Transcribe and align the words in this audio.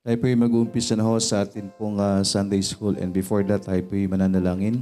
Tayo 0.00 0.16
po'y 0.16 0.32
mag-uumpisa 0.32 0.96
na 0.96 1.04
ho 1.04 1.20
sa 1.20 1.44
atin 1.44 1.68
pong 1.76 2.00
ah, 2.00 2.24
Sunday 2.24 2.64
School 2.64 2.96
and 2.96 3.12
before 3.12 3.44
that, 3.44 3.68
tayo 3.68 3.84
po'y 3.84 4.08
mananalangin. 4.08 4.80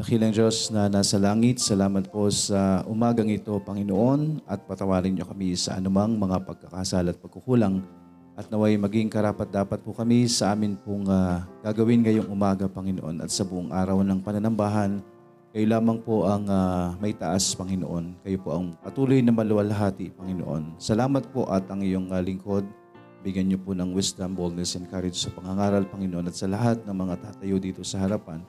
Dakilang 0.00 0.32
Diyos 0.32 0.72
na 0.72 0.88
nasa 0.88 1.20
langit, 1.20 1.60
salamat 1.60 2.08
po 2.08 2.24
sa 2.32 2.80
umagang 2.88 3.28
ito, 3.28 3.52
Panginoon, 3.60 4.40
at 4.48 4.64
patawarin 4.64 5.12
niyo 5.12 5.28
kami 5.28 5.52
sa 5.60 5.76
anumang 5.76 6.16
mga 6.16 6.40
pagkakasala 6.48 7.12
at 7.12 7.20
pagkukulang. 7.20 7.84
At 8.32 8.48
naway 8.48 8.80
maging 8.80 9.12
karapat 9.12 9.52
dapat 9.52 9.84
po 9.84 9.92
kami 9.92 10.24
sa 10.24 10.56
amin 10.56 10.72
pong 10.80 11.04
ah, 11.12 11.44
gagawin 11.60 12.00
ngayong 12.00 12.32
umaga, 12.32 12.64
Panginoon, 12.64 13.20
at 13.20 13.28
sa 13.28 13.44
buong 13.44 13.68
araw 13.76 14.00
ng 14.00 14.24
pananambahan. 14.24 15.04
Kayo 15.52 15.68
lamang 15.68 16.00
po 16.00 16.24
ang 16.24 16.48
ah, 16.48 16.96
may 16.96 17.12
taas, 17.12 17.52
Panginoon. 17.52 18.24
Kayo 18.24 18.40
po 18.40 18.56
ang 18.56 18.72
patuloy 18.80 19.20
na 19.20 19.36
maluwalhati, 19.36 20.16
Panginoon. 20.16 20.80
Salamat 20.80 21.28
po 21.28 21.44
at 21.44 21.68
ang 21.68 21.84
iyong 21.84 22.08
ah, 22.08 22.24
lingkod 22.24 22.79
Bigyan 23.20 23.52
niyo 23.52 23.60
po 23.60 23.76
ng 23.76 23.92
wisdom, 23.92 24.32
boldness, 24.32 24.80
and 24.80 24.88
courage 24.88 25.20
sa 25.20 25.28
pangangaral, 25.28 25.84
Panginoon, 25.84 26.24
at 26.24 26.36
sa 26.36 26.48
lahat 26.48 26.80
ng 26.88 26.96
mga 26.96 27.14
tatayo 27.20 27.60
dito 27.60 27.84
sa 27.84 28.00
harapan. 28.00 28.40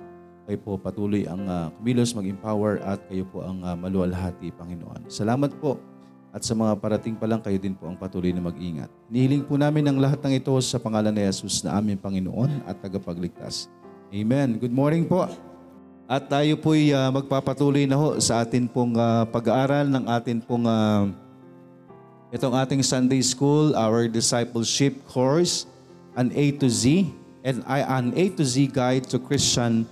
Kayo 0.47 0.59
po 0.63 0.79
patuloy 0.79 1.27
ang 1.27 1.43
uh, 1.43 1.67
kumilos, 1.75 2.15
mag-empower, 2.15 2.79
at 2.87 3.03
kayo 3.11 3.27
po 3.27 3.43
ang 3.43 3.59
uh, 3.67 3.75
maluwalhati, 3.75 4.55
Panginoon. 4.55 5.11
Salamat 5.11 5.51
po. 5.59 5.75
At 6.31 6.47
sa 6.47 6.55
mga 6.55 6.79
parating 6.79 7.19
pa 7.19 7.27
lang, 7.27 7.43
kayo 7.43 7.59
din 7.59 7.75
po 7.75 7.91
ang 7.91 7.99
patuloy 7.99 8.31
na 8.31 8.39
mag-ingat. 8.39 8.87
Nihiling 9.11 9.43
po 9.43 9.59
namin 9.59 9.83
ang 9.91 9.99
lahat 9.99 10.23
ng 10.23 10.39
ito 10.39 10.55
sa 10.63 10.79
pangalan 10.79 11.11
ni 11.11 11.27
Jesus 11.27 11.59
na 11.67 11.75
aming 11.75 11.99
Panginoon 11.99 12.63
at 12.63 12.79
tagapagligtas. 12.79 13.67
Amen. 14.15 14.55
Good 14.55 14.71
morning 14.71 15.03
po. 15.03 15.27
At 16.07 16.31
tayo 16.31 16.55
po'y 16.59 16.95
uh, 16.95 17.11
magpapatuloy 17.11 17.83
na 17.87 17.99
ho 17.99 18.19
sa 18.23 18.43
atin 18.43 18.71
pong 18.71 18.95
uh, 18.95 19.27
pag-aaral 19.27 19.91
ng 19.91 20.07
atin 20.07 20.39
pong 20.39 20.63
uh, 20.67 21.11
Itong 22.31 22.55
ating 22.55 22.79
Sunday 22.79 23.19
School, 23.19 23.75
our 23.75 24.07
discipleship 24.07 24.95
course, 25.03 25.67
an 26.15 26.31
A 26.31 26.55
to 26.63 26.71
Z, 26.71 27.11
and 27.43 27.59
I 27.67 27.83
an 27.83 28.15
A 28.15 28.31
to 28.39 28.47
Z 28.47 28.71
guide 28.71 29.03
to 29.11 29.19
Christian 29.19 29.83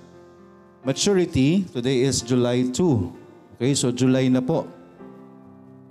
maturity. 0.87 1.67
Today 1.67 2.07
is 2.07 2.23
July 2.23 2.71
2. 2.71 3.59
Okay, 3.59 3.75
so 3.75 3.91
July 3.91 4.31
na 4.31 4.39
po. 4.39 4.63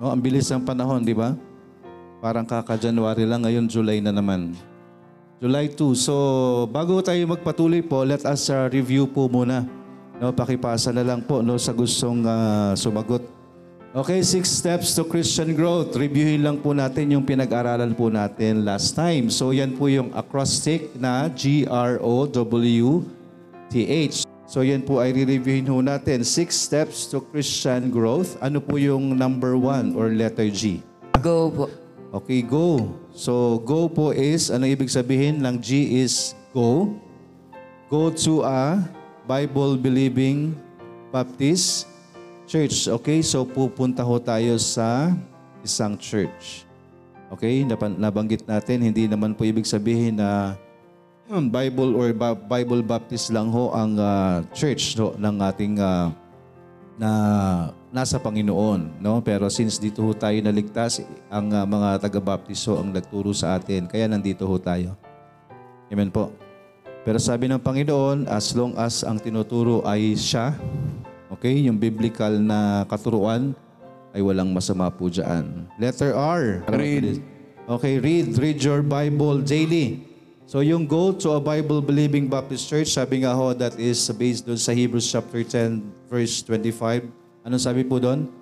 No, 0.00 0.08
ang 0.08 0.24
bilis 0.24 0.48
ng 0.48 0.64
panahon, 0.64 1.04
di 1.04 1.12
ba? 1.12 1.36
Parang 2.24 2.48
kaka-January 2.48 3.28
lang, 3.28 3.44
ngayon 3.44 3.68
July 3.68 4.00
na 4.00 4.16
naman. 4.16 4.56
July 5.44 5.68
2. 5.68 6.00
So, 6.00 6.14
bago 6.72 6.96
tayo 7.04 7.20
magpatuloy 7.28 7.84
po, 7.84 8.08
let 8.08 8.24
us 8.24 8.48
uh, 8.48 8.72
review 8.72 9.04
po 9.04 9.28
muna. 9.28 9.68
No, 10.16 10.32
pakipasa 10.32 10.96
na 10.96 11.04
lang 11.04 11.20
po 11.20 11.44
no, 11.44 11.60
sa 11.60 11.76
gustong 11.76 12.24
uh, 12.24 12.72
sumagot 12.72 13.37
Okay, 13.98 14.22
six 14.22 14.46
steps 14.46 14.94
to 14.94 15.02
Christian 15.02 15.58
growth. 15.58 15.98
Reviewin 15.98 16.46
lang 16.46 16.62
po 16.62 16.70
natin 16.70 17.18
yung 17.18 17.26
pinag-aralan 17.26 17.98
po 17.98 18.06
natin 18.06 18.62
last 18.62 18.94
time. 18.94 19.26
So 19.26 19.50
yan 19.50 19.74
po 19.74 19.90
yung 19.90 20.14
acrostic 20.14 20.94
na 20.94 21.26
G-R-O-W-T-H. 21.26 22.06
So 24.46 24.62
yan 24.62 24.86
po 24.86 25.02
ay 25.02 25.10
re-reviewin 25.18 25.66
ho 25.66 25.82
natin. 25.82 26.22
Six 26.22 26.54
steps 26.54 27.10
to 27.10 27.18
Christian 27.34 27.90
growth. 27.90 28.38
Ano 28.38 28.62
po 28.62 28.78
yung 28.78 29.18
number 29.18 29.58
one 29.58 29.98
or 29.98 30.14
letter 30.14 30.46
G? 30.46 30.78
Go 31.18 31.50
po. 31.50 31.66
Okay, 32.22 32.46
go. 32.46 32.94
So 33.10 33.58
go 33.66 33.90
po 33.90 34.14
is, 34.14 34.54
ano 34.54 34.70
ibig 34.70 34.94
sabihin 34.94 35.42
ng 35.42 35.58
G 35.58 35.98
is 36.06 36.38
go. 36.54 36.94
Go 37.90 38.14
to 38.14 38.46
a 38.46 38.78
Bible-believing 39.26 40.54
Baptist 41.10 41.87
church. 42.48 42.88
Okay, 42.88 43.20
so 43.20 43.44
pupunta 43.44 44.00
ho 44.00 44.16
tayo 44.16 44.56
sa 44.56 45.12
isang 45.60 46.00
church. 46.00 46.64
Okay, 47.28 47.60
nabanggit 48.00 48.48
natin, 48.48 48.88
hindi 48.88 49.04
naman 49.04 49.36
po 49.36 49.44
ibig 49.44 49.68
sabihin 49.68 50.16
na 50.16 50.56
hmm, 51.28 51.52
Bible 51.52 51.92
or 51.92 52.08
Bible 52.48 52.80
Baptist 52.80 53.28
lang 53.28 53.52
ho 53.52 53.68
ang 53.76 54.00
uh, 54.00 54.40
church 54.56 54.96
no, 54.96 55.12
ng 55.12 55.36
ating 55.44 55.76
uh, 55.76 56.08
na 56.96 57.10
nasa 57.92 58.16
Panginoon, 58.16 58.96
no? 58.98 59.20
Pero 59.20 59.52
since 59.52 59.76
dito 59.76 60.00
ho 60.00 60.16
tayo 60.16 60.40
naligtas, 60.40 61.04
ang 61.28 61.52
uh, 61.52 61.68
mga 61.68 62.08
taga-baptist 62.08 62.64
ho 62.72 62.80
ang 62.80 62.96
nagturo 62.96 63.36
sa 63.36 63.60
atin, 63.60 63.84
kaya 63.84 64.08
nandito 64.08 64.48
ho 64.48 64.56
tayo. 64.56 64.96
Amen 65.92 66.08
po. 66.08 66.32
Pero 67.04 67.20
sabi 67.20 67.48
ng 67.48 67.60
Panginoon, 67.60 68.24
as 68.28 68.56
long 68.56 68.72
as 68.76 69.04
ang 69.04 69.20
tinuturo 69.20 69.84
ay 69.84 70.16
siya, 70.16 70.56
Okay, 71.28 71.68
yung 71.68 71.76
biblical 71.76 72.40
na 72.40 72.88
katuruan 72.88 73.52
ay 74.16 74.24
walang 74.24 74.48
masama 74.48 74.88
po 74.88 75.12
dyan. 75.12 75.68
Letter 75.76 76.16
R. 76.16 76.64
Read. 76.72 77.20
Okay, 77.68 78.00
read. 78.00 78.32
Read 78.40 78.58
your 78.64 78.80
Bible 78.80 79.44
daily. 79.44 80.08
So 80.48 80.64
yung 80.64 80.88
go 80.88 81.12
to 81.12 81.36
a 81.36 81.40
Bible-believing 81.44 82.32
Baptist 82.32 82.64
church, 82.64 82.96
sabi 82.96 83.20
nga 83.20 83.36
ho, 83.36 83.52
that 83.52 83.76
is 83.76 84.00
based 84.16 84.48
doon 84.48 84.56
sa 84.56 84.72
Hebrews 84.72 85.04
chapter 85.04 85.44
10, 85.44 86.08
verse 86.08 86.40
25. 86.40 87.04
Anong 87.44 87.60
sabi 87.60 87.84
po 87.84 88.00
doon? 88.00 88.32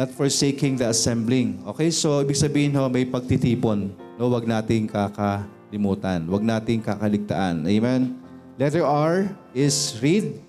Not 0.00 0.08
forsaking 0.16 0.80
the 0.80 0.88
assembling. 0.88 1.60
Okay, 1.68 1.92
so 1.92 2.24
ibig 2.24 2.40
sabihin 2.40 2.72
ho, 2.72 2.88
may 2.88 3.04
pagtitipon. 3.04 3.92
No, 4.16 4.32
wag 4.32 4.48
nating 4.48 4.88
kakalimutan. 4.88 6.24
Wag 6.24 6.40
nating 6.40 6.80
kakaligtaan. 6.80 7.68
Amen? 7.68 8.16
Letter 8.56 8.80
R 8.80 9.28
is 9.52 10.00
read 10.00 10.40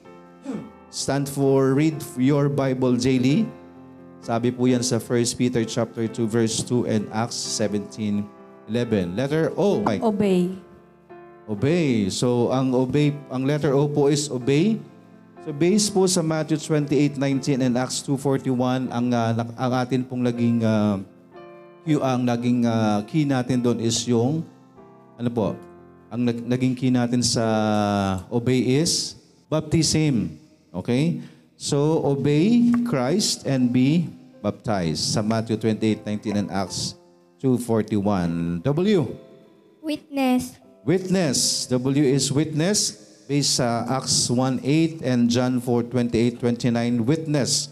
stand 0.91 1.25
for 1.25 1.74
read 1.74 1.97
your 2.19 2.52
Bible 2.52 3.00
daily. 3.00 3.47
Sabi 4.22 4.53
po 4.53 4.69
yan 4.69 4.85
sa 4.85 5.02
1 5.02 5.40
Peter 5.40 5.63
chapter 5.66 6.06
2 6.06 6.29
verse 6.29 6.62
2 6.68 6.85
and 6.85 7.03
Acts 7.09 7.40
17:11. 7.57 9.18
Letter 9.18 9.50
O. 9.57 9.81
Obey. 9.81 10.53
Obey. 11.50 12.12
So 12.13 12.53
ang 12.53 12.75
obey, 12.75 13.18
ang 13.34 13.47
letter 13.50 13.74
O 13.74 13.90
po 13.90 14.12
is 14.12 14.30
obey. 14.30 14.78
So 15.41 15.50
based 15.50 15.90
po 15.90 16.06
sa 16.06 16.22
Matthew 16.22 16.62
28:19 16.62 17.66
and 17.66 17.74
Acts 17.80 18.06
2:41 18.06 18.94
ang 18.94 19.09
uh, 19.09 19.31
ang 19.57 19.72
atin 19.74 20.06
pong 20.06 20.22
naging 20.22 20.62
uh, 20.62 21.01
ang 21.97 22.22
naging 22.22 22.62
uh, 22.69 23.01
key 23.09 23.25
natin 23.25 23.57
doon 23.57 23.81
is 23.81 24.06
yung 24.06 24.46
ano 25.18 25.30
po? 25.34 25.57
Ang 26.13 26.30
naging 26.46 26.78
key 26.78 26.94
natin 26.94 27.25
sa 27.25 27.41
obey 28.30 28.78
is 28.78 29.18
baptism. 29.50 30.38
Okay? 30.74 31.22
So, 31.56 32.02
obey 32.04 32.74
Christ 32.88 33.46
and 33.46 33.70
be 33.70 34.09
baptized. 34.42 35.14
Sa 35.14 35.22
Matthew 35.22 35.56
28:19 35.56 36.36
and 36.36 36.50
Acts 36.50 36.98
2.41. 37.42 38.62
W. 38.66 39.16
Witness. 39.81 40.58
Witness. 40.86 41.66
W 41.70 42.04
is 42.04 42.34
witness. 42.34 42.98
Based 43.26 43.62
sa 43.62 43.86
Acts 43.88 44.30
1.8 44.30 45.02
and 45.02 45.30
John 45.30 45.62
4.28-29. 45.62 47.02
Witness. 47.02 47.70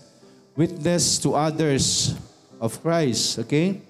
Witness 0.58 1.18
to 1.22 1.38
others 1.38 2.16
of 2.62 2.82
Christ. 2.82 3.40
Okay? 3.46 3.82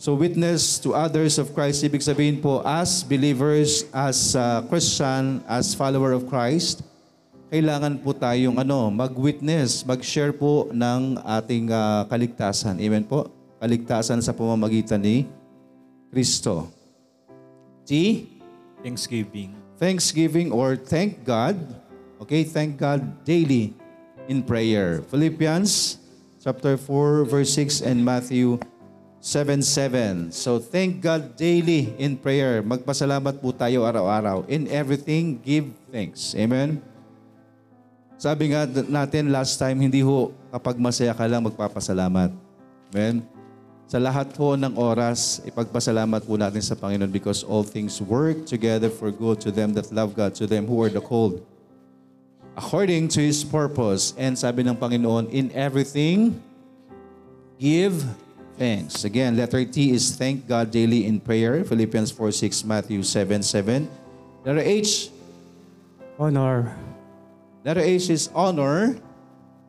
So 0.00 0.14
witness 0.16 0.80
to 0.80 0.96
others 0.96 1.36
of 1.36 1.52
Christ, 1.52 1.84
ibig 1.84 2.00
sabihin 2.00 2.40
po, 2.40 2.64
as 2.64 3.04
believers, 3.04 3.84
as 3.92 4.32
uh, 4.32 4.64
Christian, 4.64 5.44
as 5.44 5.76
follower 5.76 6.16
of 6.16 6.24
Christ, 6.24 6.80
kailangan 7.50 7.98
po 7.98 8.14
tayong 8.14 8.62
ano, 8.62 8.94
mag-witness, 8.94 9.82
mag-share 9.82 10.30
po 10.30 10.70
ng 10.70 11.18
ating 11.18 11.66
uh, 11.74 12.06
kaligtasan. 12.06 12.78
Amen 12.78 13.02
po? 13.02 13.26
Kaligtasan 13.58 14.22
sa 14.22 14.30
pamamagitan 14.30 15.02
ni 15.02 15.26
Kristo. 16.14 16.70
T? 17.82 18.22
Thanksgiving. 18.86 19.50
Thanksgiving 19.82 20.54
or 20.54 20.78
thank 20.78 21.26
God. 21.26 21.58
Okay, 22.22 22.46
thank 22.46 22.78
God 22.78 23.02
daily 23.26 23.74
in 24.30 24.46
prayer. 24.46 25.02
Philippians 25.10 25.98
chapter 26.38 26.78
4 26.78 27.26
verse 27.26 27.50
6 27.58 27.82
and 27.82 27.98
Matthew 27.98 28.62
7:7. 29.18 30.30
So 30.32 30.62
thank 30.62 31.02
God 31.02 31.34
daily 31.34 31.92
in 31.98 32.14
prayer. 32.16 32.62
Magpasalamat 32.62 33.42
po 33.42 33.52
tayo 33.52 33.84
araw-araw. 33.84 34.48
In 34.48 34.70
everything 34.70 35.36
give 35.42 35.68
thanks. 35.92 36.32
Amen. 36.38 36.89
Sabi 38.20 38.52
nga 38.52 38.68
natin 38.68 39.32
last 39.32 39.56
time, 39.56 39.80
hindi 39.80 40.04
ho 40.04 40.28
kapag 40.52 40.76
masaya 40.76 41.16
ka 41.16 41.24
lang 41.24 41.40
magpapasalamat. 41.40 42.28
Amen? 42.92 43.24
Sa 43.88 43.96
lahat 43.96 44.28
ho 44.36 44.60
ng 44.60 44.76
oras, 44.76 45.40
ipagpasalamat 45.48 46.28
po 46.28 46.36
natin 46.36 46.60
sa 46.60 46.76
Panginoon 46.76 47.08
because 47.08 47.40
all 47.40 47.64
things 47.64 47.96
work 47.96 48.44
together 48.44 48.92
for 48.92 49.08
good 49.08 49.40
to 49.40 49.48
them 49.48 49.72
that 49.72 49.88
love 49.88 50.12
God, 50.12 50.36
to 50.36 50.44
them 50.44 50.68
who 50.68 50.84
are 50.84 50.92
the 50.92 51.00
called. 51.00 51.40
According 52.60 53.08
to 53.16 53.24
His 53.24 53.40
purpose. 53.40 54.12
And 54.20 54.36
sabi 54.36 54.68
ng 54.68 54.76
Panginoon, 54.76 55.32
in 55.32 55.48
everything, 55.56 56.36
give 57.56 58.04
thanks. 58.60 59.08
Again, 59.08 59.40
letter 59.40 59.64
T 59.64 59.96
is 59.96 60.12
thank 60.12 60.44
God 60.44 60.68
daily 60.68 61.08
in 61.08 61.24
prayer. 61.24 61.64
Philippians 61.64 62.12
4.6, 62.12 62.68
Matthew 62.68 63.00
7.7. 63.00 63.88
Letter 64.44 64.60
H, 64.60 65.08
honor. 66.20 66.89
Letter 67.60 67.84
H 67.84 68.08
is 68.08 68.32
honor. 68.32 68.96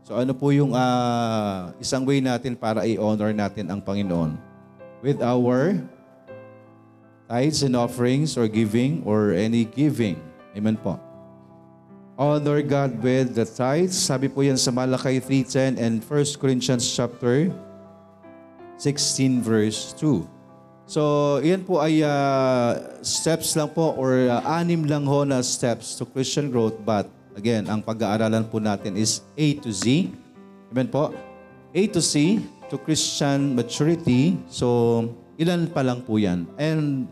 So 0.08 0.16
ano 0.16 0.32
po 0.32 0.56
yung 0.56 0.72
uh, 0.72 1.76
isang 1.76 2.08
way 2.08 2.24
natin 2.24 2.56
para 2.56 2.88
i-honor 2.88 3.36
natin 3.36 3.68
ang 3.68 3.84
Panginoon? 3.84 4.40
With 5.04 5.20
our 5.20 5.76
tithes 7.28 7.68
and 7.68 7.76
offerings 7.76 8.40
or 8.40 8.48
giving 8.48 9.04
or 9.04 9.36
any 9.36 9.68
giving. 9.68 10.20
Amen 10.56 10.80
po. 10.80 10.96
Honor 12.16 12.64
God 12.64 12.96
with 13.04 13.36
the 13.36 13.44
tithes. 13.44 14.00
Sabi 14.00 14.32
po 14.32 14.40
yan 14.40 14.56
sa 14.56 14.72
Malakay 14.72 15.20
3.10 15.20 15.76
and 15.76 16.00
1 16.00 16.40
Corinthians 16.40 16.88
chapter 16.88 17.52
16 18.80 19.44
verse 19.44 19.92
2. 20.00 20.24
So, 20.88 21.02
yan 21.40 21.64
po 21.64 21.80
ay 21.80 22.04
ah, 22.04 23.00
steps 23.04 23.56
lang 23.56 23.72
po 23.72 23.96
or 23.96 24.32
ah, 24.32 24.64
anim 24.64 24.84
lang 24.88 25.08
ho 25.08 25.24
na 25.24 25.40
steps 25.44 25.96
to 26.00 26.04
Christian 26.04 26.52
growth. 26.52 26.76
But 26.84 27.08
again, 27.36 27.68
ang 27.68 27.80
pag-aaralan 27.84 28.48
po 28.48 28.60
natin 28.60 28.98
is 29.00 29.24
A 29.38 29.56
to 29.60 29.72
Z. 29.72 30.12
Amen 30.72 30.88
po? 30.88 31.12
A 31.72 31.82
to 31.92 32.04
C 32.04 32.40
to 32.72 32.80
Christian 32.80 33.56
maturity. 33.56 34.40
So, 34.48 35.08
ilan 35.36 35.72
pa 35.72 35.84
lang 35.84 36.04
po 36.04 36.20
yan. 36.20 36.48
And 36.56 37.08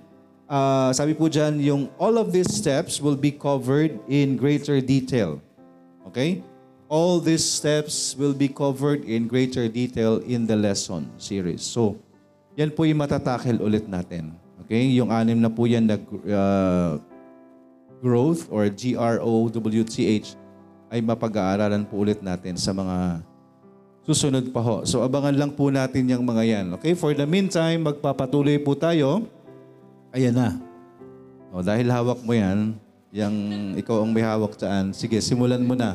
ah, 0.47 0.91
sabi 0.95 1.15
po 1.15 1.27
dyan, 1.27 1.59
yung 1.59 1.91
all 1.99 2.15
of 2.19 2.31
these 2.31 2.47
steps 2.47 2.99
will 2.99 3.19
be 3.19 3.31
covered 3.31 3.99
in 4.07 4.39
greater 4.39 4.79
detail. 4.79 5.43
Okay? 6.07 6.43
All 6.89 7.21
these 7.21 7.45
steps 7.45 8.17
will 8.17 8.33
be 8.33 8.49
covered 8.49 9.05
in 9.05 9.29
greater 9.29 9.69
detail 9.69 10.23
in 10.25 10.49
the 10.49 10.57
lesson 10.57 11.05
series. 11.21 11.61
So, 11.61 12.01
yan 12.57 12.73
po 12.73 12.83
yung 12.83 12.99
matatakel 12.99 13.61
ulit 13.61 13.85
natin. 13.85 14.33
Okay? 14.65 14.89
Yung 14.97 15.13
anim 15.13 15.37
na 15.37 15.53
po 15.53 15.69
yan 15.69 15.85
na 15.85 16.01
uh, 16.27 16.97
growth 17.99 18.47
or 18.49 18.67
G-R-O-W-T-H 18.67 20.27
ay 20.89 20.99
mapag-aaralan 21.05 21.85
po 21.85 22.01
ulit 22.01 22.19
natin 22.23 22.57
sa 22.57 22.73
mga 22.73 23.21
susunod 24.09 24.49
pa 24.49 24.61
ho. 24.63 24.81
So, 24.89 25.05
abangan 25.05 25.37
lang 25.37 25.51
po 25.53 25.69
natin 25.69 26.09
yung 26.09 26.25
mga 26.25 26.43
yan. 26.43 26.65
Okay? 26.81 26.97
For 26.97 27.13
the 27.13 27.29
meantime, 27.29 27.85
magpapatuloy 27.85 28.57
po 28.57 28.73
tayo. 28.73 29.29
Ayan 30.09 30.33
na. 30.33 30.57
O, 31.53 31.61
dahil 31.61 31.85
hawak 31.93 32.17
mo 32.25 32.33
yan, 32.33 32.73
yung 33.13 33.37
ikaw 33.77 34.01
ang 34.01 34.09
may 34.09 34.25
hawak 34.25 34.57
dyan, 34.57 34.93
sige, 34.97 35.21
simulan 35.21 35.61
mo 35.61 35.77
na. 35.77 35.93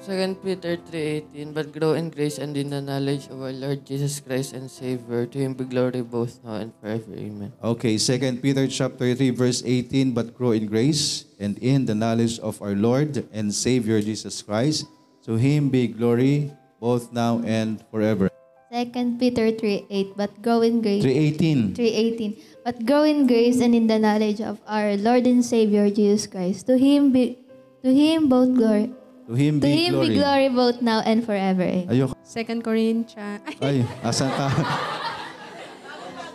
2 0.00 0.40
Peter 0.40 0.80
3.18 0.80 1.52
But 1.52 1.76
grow 1.76 1.92
in 1.92 2.08
grace 2.08 2.40
and 2.40 2.56
in 2.56 2.72
the 2.72 2.80
knowledge 2.80 3.28
of 3.28 3.36
our 3.44 3.52
Lord 3.52 3.84
Jesus 3.84 4.16
Christ 4.16 4.56
and 4.56 4.64
Savior. 4.64 5.28
To 5.28 5.36
Him 5.36 5.52
be 5.52 5.68
glory 5.68 6.00
both 6.00 6.40
now 6.40 6.56
and 6.56 6.72
forever. 6.80 7.12
Amen. 7.12 7.52
Okay, 7.60 8.00
2 8.00 8.40
Peter 8.40 8.64
chapter 8.64 9.12
3 9.12 9.28
verse 9.36 9.60
18, 9.60 10.16
but 10.16 10.32
grow 10.32 10.56
in 10.56 10.72
grace 10.72 11.28
and 11.36 11.60
in 11.60 11.84
the 11.84 11.92
knowledge 11.92 12.40
of 12.40 12.56
our 12.64 12.72
Lord 12.72 13.28
and 13.28 13.52
Savior 13.52 14.00
Jesus 14.00 14.40
Christ. 14.40 14.88
To 15.28 15.36
him 15.36 15.68
be 15.68 15.86
glory 15.86 16.48
both 16.80 17.12
now 17.12 17.44
and 17.44 17.84
forever. 17.92 18.32
2 18.72 19.20
Peter 19.20 19.52
3.8 19.52 20.16
But 20.16 20.32
grow 20.40 20.64
in 20.64 20.80
grace. 20.80 21.04
318. 21.04 21.76
3.18 21.76 22.64
But 22.64 22.86
grow 22.88 23.04
in 23.04 23.28
grace 23.28 23.60
and 23.60 23.76
in 23.76 23.84
the 23.84 24.00
knowledge 24.00 24.40
of 24.40 24.64
our 24.64 24.96
Lord 24.96 25.28
and 25.28 25.44
Savior 25.44 25.92
Jesus 25.92 26.24
Christ. 26.24 26.64
To 26.72 26.80
Him 26.80 27.12
be 27.12 27.36
to 27.84 27.92
Him 27.92 28.32
both 28.32 28.56
glory. 28.56 28.96
To 29.30 29.38
him 29.38 29.62
To 29.62 29.66
be 29.70 29.86
Him 29.86 29.94
glory. 29.94 30.08
be 30.10 30.14
glory 30.18 30.48
both 30.50 30.82
now 30.82 31.06
and 31.06 31.22
forever. 31.22 31.62
Amen. 31.62 31.86
Ayoko. 31.86 32.18
Second 32.26 32.66
Corinthians. 32.66 33.38
Ay, 33.62 33.62
Ay, 33.62 33.76
asan 34.02 34.26
ka? 34.34 34.50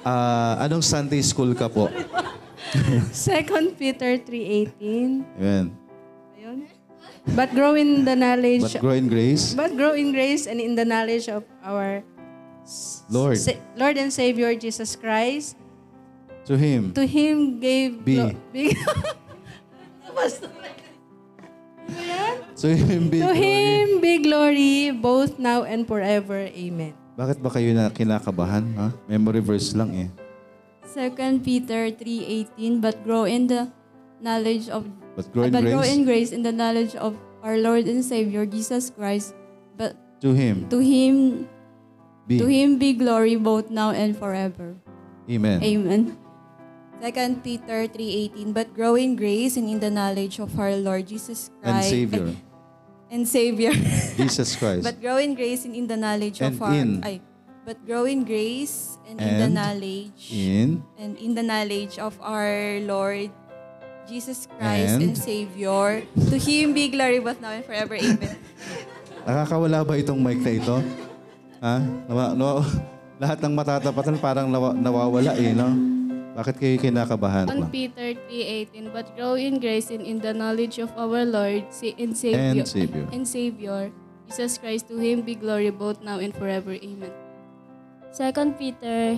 Ah, 0.07 0.63
anong 0.63 0.79
Sunday 0.79 1.19
school 1.19 1.51
ka 1.51 1.67
po? 1.67 1.91
Second 3.11 3.75
Peter 3.75 4.15
3.18. 4.15 5.27
Amen. 5.35 5.75
Ayun. 6.39 6.71
But 7.35 7.51
grow 7.51 7.75
in 7.75 8.07
the 8.07 8.15
knowledge 8.15 8.63
But 8.63 8.79
grow 8.79 8.95
in 8.95 9.11
grace, 9.11 9.51
but 9.51 9.75
grow 9.75 9.91
in 9.91 10.15
grace 10.15 10.47
and 10.47 10.63
in 10.63 10.79
the 10.79 10.85
knowledge 10.87 11.27
of 11.27 11.43
our 11.67 11.99
Lord. 13.11 13.35
Sa- 13.35 13.59
Lord 13.75 13.99
and 13.99 14.07
Savior 14.13 14.55
Jesus 14.55 14.95
Christ. 14.95 15.59
To 16.47 16.55
him. 16.55 16.93
To 16.95 17.03
Him 17.03 17.59
gave 17.59 18.05
Be. 18.05 18.15
glo- 18.21 18.37
be- 18.55 18.77
To 22.65 22.73
him 22.73 23.13
be 23.13 23.21
to 23.21 23.29
glory. 23.29 23.37
Him 23.37 23.89
be 24.01 24.13
glory 24.25 24.73
both 24.89 25.37
now 25.37 25.61
and 25.69 25.85
forever. 25.85 26.49
Amen. 26.49 26.97
Bakit 27.13 27.37
ba 27.37 27.53
kayo 27.53 27.69
na 27.77 27.93
kinakabahan? 27.93 28.65
Ha? 28.73 28.87
Memory 29.05 29.45
verse 29.45 29.77
lang 29.77 29.93
eh. 29.93 30.09
2 30.89 31.45
Peter 31.45 31.93
3:18 31.93 32.81
but 32.81 32.97
grow 33.05 33.29
in 33.29 33.45
the 33.45 33.69
knowledge 34.17 34.65
of 34.73 34.89
But 35.13 35.29
grow 35.29 35.45
in 35.45 35.53
but 35.53 35.61
grow 35.61 35.85
grace 35.85 35.93
in 35.93 35.99
grace 36.09 36.31
in 36.33 36.41
the 36.41 36.55
knowledge 36.55 36.97
of 36.97 37.13
our 37.45 37.61
Lord 37.61 37.85
and 37.85 38.01
Savior 38.01 38.49
Jesus 38.49 38.89
Christ 38.89 39.37
but 39.77 39.93
to 40.25 40.33
him. 40.33 40.65
to 40.73 40.79
him 40.81 41.45
Be. 42.25 42.41
to 42.41 42.47
him 42.49 42.81
be 42.81 42.95
glory 42.97 43.35
both 43.37 43.69
now 43.69 43.93
and 43.93 44.17
forever 44.17 44.73
Amen. 45.29 45.61
amen 45.61 46.01
2 47.03 47.43
Peter 47.43 47.85
3:18 47.91 48.55
but 48.55 48.71
grow 48.73 48.95
in 48.95 49.19
grace 49.19 49.59
and 49.59 49.67
in 49.67 49.83
the 49.83 49.91
knowledge 49.91 50.39
of 50.39 50.49
our 50.57 50.73
Lord 50.79 51.05
Jesus 51.05 51.51
And 51.61 51.75
Christ 51.79 51.91
Savior. 51.91 52.33
And 53.07 53.23
Savior 53.23 53.71
Jesus 54.19 54.55
Christ. 54.55 54.83
but 54.83 54.97
grow 54.99 55.17
in 55.17 55.33
grace 55.33 55.63
and 55.63 55.73
in 55.73 55.85
the 55.85 55.97
knowledge 55.97 56.41
And 56.41 56.55
of 56.55 56.61
our 56.61 56.73
in. 56.73 57.01
ay, 57.03 57.21
but 57.63 57.77
grow 57.85 58.05
in 58.05 58.23
grace 58.23 58.97
and, 59.09 59.17
in 59.21 59.33
the 59.37 59.47
And 59.47 59.53
knowledge 59.53 60.21
in 60.29 60.81
and 60.97 61.17
in 61.17 61.33
the 61.33 61.43
knowledge 61.43 61.97
of 61.97 62.17
our 62.21 62.81
Lord 62.81 63.29
Jesus 64.05 64.45
Christ 64.45 65.01
And? 65.01 65.01
and, 65.01 65.17
Savior. 65.17 66.05
To 66.29 66.37
Him 66.37 66.77
be 66.77 66.93
glory 66.93 67.17
both 67.17 67.41
now 67.41 67.49
and 67.49 67.65
forever. 67.65 67.97
Amen. 67.97 68.37
Nakakawala 69.25 69.81
ba 69.81 69.97
itong 69.97 70.21
mic 70.21 70.37
na 70.45 70.51
ito? 70.53 70.77
Ha? 71.57 71.81
Nawa, 72.05 72.37
nawa, 72.37 72.61
lahat 73.21 73.41
ng 73.41 73.53
matatapatan 73.57 74.21
parang 74.21 74.45
nawa, 74.45 74.77
nawawala 74.77 75.33
eh, 75.33 75.57
no? 75.57 75.73
Bakit 76.35 76.55
kayo 76.59 76.75
kinakabahan? 76.83 77.47
1 77.47 77.71
Peter 77.71 78.11
3.18 78.27 78.91
But 78.91 79.07
grow 79.15 79.39
in 79.39 79.63
grace 79.63 79.87
and 79.87 80.03
in 80.03 80.19
the 80.19 80.35
knowledge 80.35 80.83
of 80.83 80.91
our 80.99 81.23
Lord 81.23 81.63
and 81.71 82.11
Savior, 82.11 82.59
And 82.59 82.67
Savior. 82.67 83.07
and 83.07 83.23
Savior, 83.23 83.87
Jesus 84.27 84.59
Christ. 84.59 84.91
To 84.91 84.99
Him 84.99 85.23
be 85.23 85.39
glory 85.39 85.71
both 85.71 86.03
now 86.03 86.19
and 86.19 86.35
forever. 86.35 86.75
Amen. 86.75 87.15
2 88.11 88.59
Peter 88.59 89.15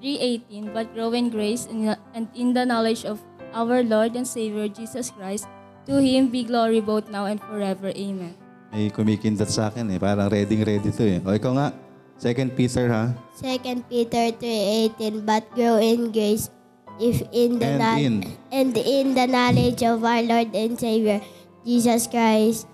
3.18 0.00 0.72
But 0.72 0.96
grow 0.96 1.12
in 1.12 1.28
grace 1.28 1.68
and 1.68 1.92
in 2.32 2.56
the 2.56 2.64
knowledge 2.64 3.04
of 3.04 3.20
our 3.52 3.84
Lord 3.84 4.16
and 4.16 4.24
Savior 4.24 4.64
Jesus 4.72 5.12
Christ. 5.12 5.44
To 5.84 6.00
Him 6.00 6.32
be 6.32 6.40
glory 6.40 6.80
both 6.80 7.12
now 7.12 7.28
and 7.28 7.36
forever. 7.36 7.92
Amen. 7.92 8.32
May 8.72 8.88
kumikindat 8.88 9.52
sa 9.52 9.68
akin 9.68 9.92
eh. 9.92 10.00
Parang 10.00 10.32
ready 10.32 10.56
ready 10.64 10.88
to 10.88 11.04
eh. 11.04 11.20
O 11.20 11.36
ikaw 11.36 11.52
nga. 11.52 11.85
Second 12.16 12.56
Peter 12.56 12.88
ha? 12.88 13.12
2 13.36 13.84
Peter 13.88 14.32
3:18 14.32 15.22
But 15.22 15.44
grow 15.52 15.76
in 15.76 16.08
grace 16.10 16.48
if 16.96 17.20
in 17.28 17.60
the 17.60 17.68
And 17.68 17.78
kno- 17.78 17.98
in. 18.00 18.14
and 18.50 18.72
in 18.72 19.06
the 19.12 19.28
knowledge 19.28 19.84
of 19.84 20.00
our 20.00 20.24
Lord 20.24 20.48
and 20.52 20.74
Savior 20.74 21.20
Jesus 21.60 22.08
Christ 22.08 22.64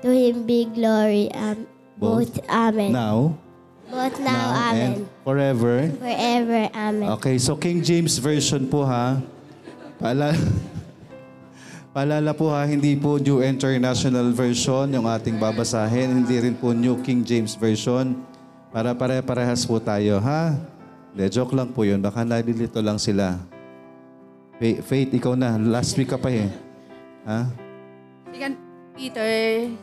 to 0.00 0.10
him 0.10 0.46
be 0.46 0.70
glory 0.70 1.34
um, 1.34 1.66
Both. 1.98 2.38
both 2.38 2.46
amen 2.46 2.94
Now. 2.94 3.34
both 3.90 4.16
now, 4.18 4.54
and 4.54 4.78
amen 4.78 4.92
forever. 5.26 5.74
forever 5.98 6.60
amen 6.70 7.08
Okay, 7.18 7.36
so 7.36 7.58
King 7.58 7.82
James 7.82 8.16
Version 8.16 8.64
po 8.64 8.86
ha. 8.86 9.18
Paalala, 9.98 10.32
paalala 11.94 12.32
po 12.32 12.48
ha, 12.48 12.64
hindi 12.64 12.94
po 12.94 13.18
New 13.18 13.42
International 13.42 14.30
Version 14.30 14.88
yung 14.90 15.04
ating 15.04 15.36
babasahin. 15.36 16.22
Hindi 16.22 16.40
rin 16.40 16.54
po 16.54 16.72
New 16.72 17.02
King 17.02 17.20
James 17.22 17.52
Version. 17.54 18.16
Para 18.72 18.96
pare-parehas 18.96 19.68
po 19.68 19.76
tayo 19.76 20.16
ha. 20.24 20.56
De, 21.12 21.28
joke 21.28 21.52
lang 21.52 21.68
po 21.68 21.84
yun. 21.84 22.00
Baka 22.00 22.24
nalilito 22.24 22.80
lang 22.80 22.96
sila. 22.96 23.36
Faith, 24.56 24.80
Faith, 24.88 25.10
ikaw 25.12 25.36
na. 25.36 25.60
Last 25.60 25.92
week 26.00 26.08
ka 26.08 26.16
pa 26.16 26.32
eh. 26.32 26.48
Ha? 27.28 27.52
Second 28.32 28.56
Peter 28.96 29.28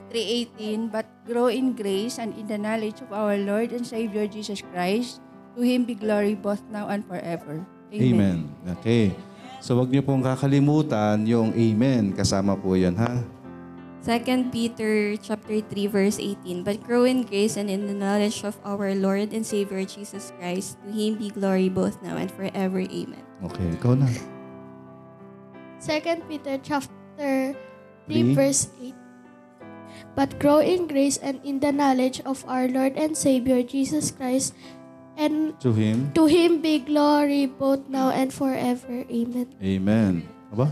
3.18 0.10 0.90
But 0.90 1.06
grow 1.30 1.54
in 1.54 1.78
grace 1.78 2.18
and 2.18 2.34
in 2.34 2.50
the 2.50 2.58
knowledge 2.58 2.98
of 3.06 3.14
our 3.14 3.38
Lord 3.38 3.70
and 3.78 3.86
Savior 3.86 4.26
Jesus 4.26 4.66
Christ. 4.74 5.22
To 5.54 5.62
Him 5.62 5.86
be 5.86 5.94
glory 5.94 6.34
both 6.34 6.66
now 6.74 6.90
and 6.90 7.06
forever. 7.06 7.62
Amen. 7.94 8.50
Okay. 8.82 9.14
So 9.62 9.78
wag 9.78 9.94
niyo 9.94 10.02
pong 10.02 10.26
kakalimutan 10.26 11.30
yung 11.30 11.54
amen. 11.54 12.18
Kasama 12.18 12.58
po 12.58 12.74
yan 12.74 12.98
ha. 12.98 13.22
2 14.00 14.48
Peter 14.50 15.18
chapter 15.20 15.60
3 15.60 15.88
verse 15.92 16.18
18 16.20 16.64
But 16.64 16.82
grow 16.88 17.04
in 17.04 17.24
grace 17.28 17.58
and 17.60 17.70
in 17.70 17.86
the 17.86 17.94
knowledge 17.94 18.44
of 18.48 18.56
our 18.64 18.96
Lord 18.96 19.34
and 19.36 19.44
Savior 19.46 19.84
Jesus 19.84 20.32
Christ. 20.40 20.80
To 20.88 20.90
Him 20.92 21.20
be 21.20 21.30
glory 21.30 21.68
both 21.68 22.00
now 22.02 22.16
and 22.16 22.32
forever. 22.32 22.80
Amen. 22.80 23.24
Okay, 23.44 23.76
ikaw 23.76 24.00
na. 24.00 24.08
2 25.84 26.28
Peter 26.32 26.56
chapter 26.64 27.56
3 28.08 28.08
Three. 28.08 28.34
verse 28.36 28.72
8. 28.82 28.96
But 30.16 30.40
grow 30.40 30.60
in 30.64 30.88
grace 30.88 31.20
and 31.20 31.44
in 31.44 31.60
the 31.60 31.72
knowledge 31.76 32.24
of 32.24 32.44
our 32.48 32.68
Lord 32.72 32.96
and 32.96 33.16
Savior 33.20 33.64
Jesus 33.64 34.12
Christ, 34.16 34.56
and 35.20 35.60
To 35.60 35.76
him. 35.76 36.16
to 36.16 36.24
him 36.26 36.64
be 36.64 36.80
glory 36.80 37.52
both 37.52 37.84
now 37.92 38.16
and 38.16 38.32
forever. 38.32 39.04
Amen. 39.12 39.48
Amen. 39.60 40.14
Aba? 40.56 40.72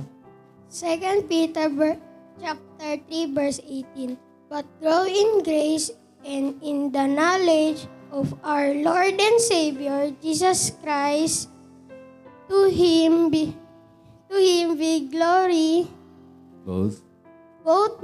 2 0.71 1.27
Peter 1.27 1.67
ver- 1.67 1.99
chapter 2.41 2.97
3 3.09 3.33
verse 3.33 3.59
18. 3.63 4.17
But 4.47 4.65
grow 4.79 5.03
in 5.03 5.43
grace 5.43 5.91
and 6.23 6.55
in 6.63 6.91
the 6.91 7.07
knowledge 7.07 7.87
of 8.11 8.31
our 8.43 8.71
Lord 8.73 9.19
and 9.19 9.37
Savior 9.41 10.15
Jesus 10.23 10.71
Christ. 10.79 11.51
To 12.47 12.71
him 12.71 13.27
be 13.29 13.51
both 16.67 16.95
both 17.63 17.97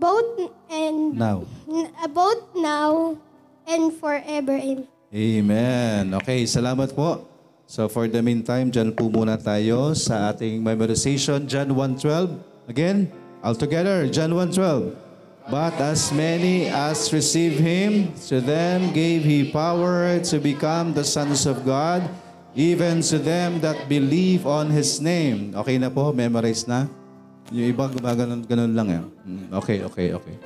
both 0.00 0.30
and 0.68 1.16
now. 1.16 1.44
both 2.12 2.44
now 2.56 3.16
and 3.66 3.92
forever. 3.96 4.56
Amen. 4.56 4.88
Amen. 5.14 6.02
Okay, 6.20 6.44
salamat 6.44 6.92
po. 6.92 7.24
So 7.64 7.88
for 7.88 8.04
the 8.10 8.20
meantime, 8.20 8.68
dyan 8.68 8.92
po 8.92 9.08
muna 9.08 9.40
tayo 9.40 9.96
sa 9.96 10.34
ating 10.34 10.60
memorization, 10.60 11.48
John 11.48 11.72
1.12. 11.72 12.68
Again, 12.68 13.08
all 13.44 13.54
together, 13.54 14.08
John 14.08 14.32
1.12. 14.32 14.96
But 15.52 15.76
as 15.76 16.08
many 16.08 16.72
as 16.72 17.12
receive 17.12 17.60
Him, 17.60 18.16
to 18.32 18.40
them 18.40 18.96
gave 18.96 19.20
He 19.20 19.52
power 19.52 20.16
to 20.16 20.40
become 20.40 20.96
the 20.96 21.04
sons 21.04 21.44
of 21.44 21.68
God, 21.68 22.08
even 22.56 23.04
to 23.12 23.20
them 23.20 23.60
that 23.60 23.84
believe 23.84 24.48
on 24.48 24.72
His 24.72 25.04
name. 25.04 25.52
Okay 25.52 25.76
na 25.76 25.92
po? 25.92 26.16
Memorize 26.16 26.64
na? 26.64 26.88
Yung 27.52 27.68
iba 27.68 27.92
gumaganon 27.92 28.40
ganun 28.48 28.72
lang 28.72 28.88
eh. 28.88 29.02
Mm, 29.28 29.52
Okay, 29.60 29.84
okay, 29.84 30.16
okay. 30.16 30.36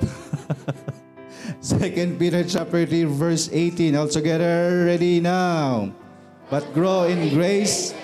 Second 1.63 2.19
Peter 2.19 2.43
chapter 2.43 2.83
3 2.83 3.07
verse 3.07 3.47
18. 3.47 3.95
All 3.95 4.11
together, 4.11 4.83
ready 4.83 5.23
now. 5.23 5.95
But 6.51 6.67
grow 6.75 7.07
in 7.07 7.31
grace, 7.31 7.95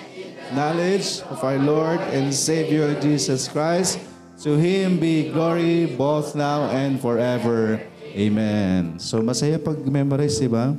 knowledge 0.56 1.20
of 1.28 1.44
our 1.44 1.60
Lord 1.60 2.00
and 2.16 2.32
Savior 2.32 2.96
Jesus 2.96 3.52
Christ. 3.52 4.00
To 4.46 4.54
Him 4.54 5.02
be 5.02 5.34
glory 5.34 5.90
both 5.90 6.38
now 6.38 6.70
and 6.70 7.02
forever. 7.02 7.82
Amen. 8.14 8.94
So 9.02 9.18
masaya 9.18 9.58
pag 9.58 9.74
memorize, 9.82 10.38
di 10.38 10.46
ba? 10.46 10.70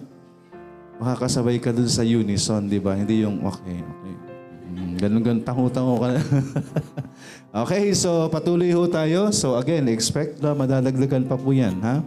Makakasabay 1.04 1.60
ka 1.60 1.76
dun 1.76 1.92
sa 1.92 2.00
unison, 2.00 2.64
di 2.64 2.80
ba? 2.80 2.96
Hindi 2.96 3.28
yung, 3.28 3.44
okay, 3.44 3.84
okay. 3.84 4.16
Mm, 4.72 4.96
Ganun, 5.04 5.20
ganun, 5.20 5.44
tango-tango 5.44 6.00
ka 6.00 6.08
na. 6.16 6.22
okay, 7.68 7.92
so 7.92 8.32
patuloy 8.32 8.72
ho 8.72 8.88
tayo. 8.88 9.36
So 9.36 9.60
again, 9.60 9.92
expect 9.92 10.40
na 10.40 10.56
madadagdagan 10.56 11.28
pa 11.28 11.36
po 11.36 11.52
yan, 11.52 11.76
ha? 11.84 12.00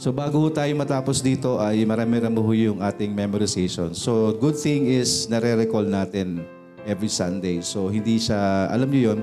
So 0.00 0.08
bago 0.08 0.48
tayo 0.48 0.72
matapos 0.72 1.20
dito 1.20 1.60
ay 1.60 1.84
marami-rami 1.84 2.40
ho 2.40 2.52
yung 2.56 2.78
ating 2.80 3.12
memorization. 3.12 3.92
So 3.92 4.32
good 4.40 4.56
thing 4.56 4.88
is 4.88 5.28
nare-recall 5.28 5.84
natin 5.84 6.48
every 6.88 7.12
Sunday. 7.12 7.60
So 7.60 7.92
hindi 7.92 8.16
siya, 8.16 8.72
alam 8.72 8.88
niyo 8.88 9.12
yon 9.12 9.20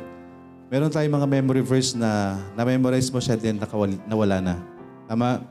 meron 0.68 0.92
tayong 0.92 1.16
mga 1.16 1.28
memory 1.28 1.64
verse 1.64 1.96
na 1.96 2.40
na-memorize 2.56 3.08
mo 3.12 3.20
siya 3.24 3.40
din 3.40 3.60
nawala 4.08 4.44
na. 4.44 4.56
Tama? 5.08 5.44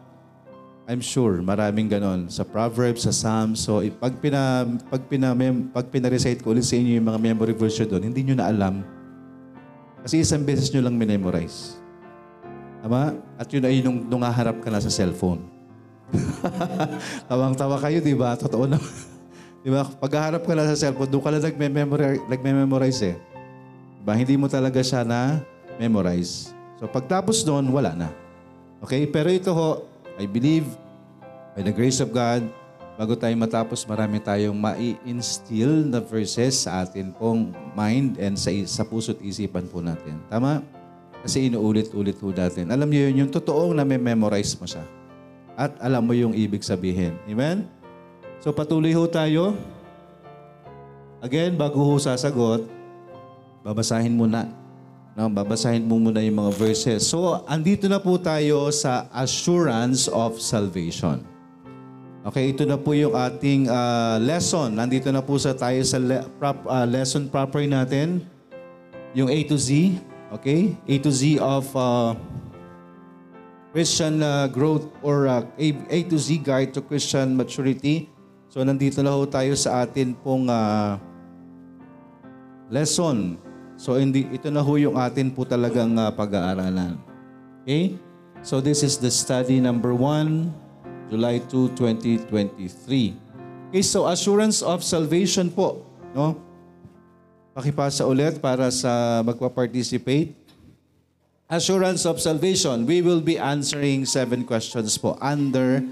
I'm 0.87 1.03
sure 1.03 1.43
maraming 1.43 1.91
ganon 1.91 2.31
sa 2.31 2.47
Proverbs, 2.47 3.03
sa 3.03 3.13
Psalms. 3.13 3.59
So 3.67 3.83
pag 3.99 4.15
pina 4.23 4.63
pag 4.87 5.03
pina 5.11 5.35
pag 5.75 5.91
pina-recite 5.91 6.47
ko 6.47 6.55
ulit 6.55 6.63
sa 6.63 6.79
inyo 6.79 7.03
yung 7.03 7.09
mga 7.11 7.19
memory 7.19 7.55
verse 7.59 7.83
doon, 7.83 8.07
hindi 8.07 8.23
niyo 8.23 8.39
na 8.39 8.47
alam. 8.47 8.87
Kasi 10.07 10.23
isang 10.23 10.47
beses 10.47 10.71
niyo 10.71 10.87
lang 10.87 10.95
memorize. 10.95 11.75
Tama? 12.87 13.19
At 13.35 13.51
yun 13.51 13.67
ay 13.67 13.83
nung, 13.83 14.07
nung 14.07 14.23
haharap 14.23 14.63
ka 14.63 14.71
na 14.71 14.79
sa 14.79 14.87
cellphone. 14.87 15.43
Tawang-tawa 17.31 17.83
kayo, 17.83 17.99
di 17.99 18.15
ba? 18.15 18.39
Totoo 18.39 18.71
na. 18.71 18.79
di 19.67 19.75
ba? 19.75 19.83
Pag 19.83 20.13
haharap 20.15 20.47
ka 20.47 20.55
na 20.55 20.71
sa 20.71 20.79
cellphone, 20.79 21.11
doon 21.11 21.23
ka 21.27 21.35
lang 21.35 21.43
nagme-memorize, 21.43 22.23
nagme-memorize 22.31 23.03
eh. 23.11 23.19
Diba? 24.07 24.15
Hindi 24.15 24.39
mo 24.39 24.47
talaga 24.47 24.79
siya 24.87 25.03
na 25.03 25.43
memorize. 25.83 26.55
So 26.79 26.87
pagtapos 26.87 27.43
doon, 27.43 27.67
wala 27.75 27.91
na. 27.91 28.09
Okay? 28.79 29.03
Pero 29.11 29.27
ito 29.35 29.51
ho, 29.51 29.83
I 30.15 30.31
believe, 30.31 30.63
by 31.59 31.67
the 31.67 31.75
grace 31.75 31.99
of 31.99 32.15
God, 32.15 32.47
bago 32.95 33.19
tayo 33.19 33.35
matapos, 33.35 33.83
marami 33.83 34.23
tayong 34.23 34.55
mai-instill 34.55 35.91
na 35.91 35.99
verses 35.99 36.71
sa 36.71 36.87
atin 36.87 37.11
pong 37.19 37.51
mind 37.75 38.15
and 38.23 38.39
sa, 38.39 38.55
sa 38.71 38.87
puso't 38.87 39.19
isipan 39.27 39.67
po 39.67 39.83
natin. 39.83 40.23
Tama? 40.31 40.63
Kasi 41.27 41.51
inuulit-ulit 41.51 42.15
po 42.15 42.31
natin. 42.31 42.71
Alam 42.71 42.87
niyo 42.87 43.11
yun, 43.11 43.27
yung 43.27 43.31
totoong 43.35 43.75
na-memorize 43.75 44.55
mo 44.55 44.71
siya. 44.71 44.87
At 45.59 45.75
alam 45.83 46.07
mo 46.07 46.15
yung 46.15 46.31
ibig 46.31 46.63
sabihin. 46.63 47.19
Amen? 47.27 47.67
So 48.39 48.55
patuloy 48.55 48.95
ho 48.95 49.03
tayo. 49.11 49.59
Again, 51.19 51.59
bago 51.59 51.83
ho 51.83 51.99
sasagot, 51.99 52.76
babasahin 53.67 54.15
muna. 54.15 54.47
No, 55.19 55.27
babasahin 55.27 55.83
mo 55.83 55.99
muna 55.99 56.23
yung 56.23 56.39
mga 56.39 56.53
verses. 56.55 57.03
So, 57.09 57.43
andito 57.51 57.91
na 57.91 57.99
po 57.99 58.15
tayo 58.21 58.71
sa 58.71 59.11
assurance 59.11 60.07
of 60.07 60.39
salvation. 60.39 61.25
Okay, 62.23 62.53
ito 62.53 62.63
na 62.69 62.77
po 62.79 62.95
yung 62.95 63.17
ating 63.17 63.67
ah, 63.67 64.21
lesson. 64.23 64.77
Nandito 64.77 65.11
na 65.11 65.25
po 65.25 65.35
sa 65.41 65.57
tayo 65.57 65.83
sa 65.83 65.99
le- 65.99 66.27
prop- 66.37 66.69
ah, 66.69 66.87
lesson 66.87 67.27
proper 67.27 67.65
natin. 67.67 68.23
Yung 69.17 69.33
A 69.33 69.39
to 69.49 69.57
Z. 69.57 69.99
Okay? 70.37 70.77
A 70.87 70.95
to 71.01 71.11
Z 71.11 71.41
of 71.41 71.65
ah, 71.75 72.13
Christian 73.73 74.21
ah, 74.21 74.47
growth 74.53 74.85
or 75.01 75.33
ah, 75.33 75.43
A, 75.57 75.67
A 75.89 75.99
to 76.13 76.21
Z 76.21 76.45
guide 76.45 76.77
to 76.77 76.85
Christian 76.85 77.33
maturity. 77.33 78.13
So, 78.53 78.61
nandito 78.61 79.01
na 79.01 79.17
ho 79.17 79.25
tayo 79.25 79.57
sa 79.57 79.87
atin 79.87 80.13
pong 80.13 80.51
ah, 80.53 81.01
lesson. 82.69 83.46
So 83.77 84.01
hindi 84.01 84.25
ito 84.33 84.49
na 84.49 84.65
ho 84.65 84.73
yung 84.81 84.97
atin 84.97 85.29
po 85.29 85.45
talagang 85.45 85.93
ah, 86.01 86.09
pag-aaralan. 86.09 86.97
Okay? 87.63 88.01
So 88.41 88.65
this 88.65 88.81
is 88.81 88.97
the 88.97 89.13
study 89.13 89.61
number 89.61 89.93
1, 89.93 91.13
July 91.13 91.45
2, 91.45 91.77
2023. 91.77 93.71
Okay, 93.71 93.85
so 93.85 94.09
assurance 94.09 94.65
of 94.65 94.81
salvation 94.81 95.53
po, 95.53 95.85
no? 96.17 96.41
Pakipasa 97.53 98.07
ulit 98.07 98.39
para 98.41 98.71
sa 98.71 99.21
magpa-participate. 99.27 100.33
Assurance 101.51 102.07
of 102.07 102.19
salvation. 102.19 102.87
We 102.87 103.03
will 103.03 103.23
be 103.23 103.39
answering 103.39 104.07
seven 104.07 104.47
questions 104.47 104.95
po 104.99 105.19
under 105.19 105.83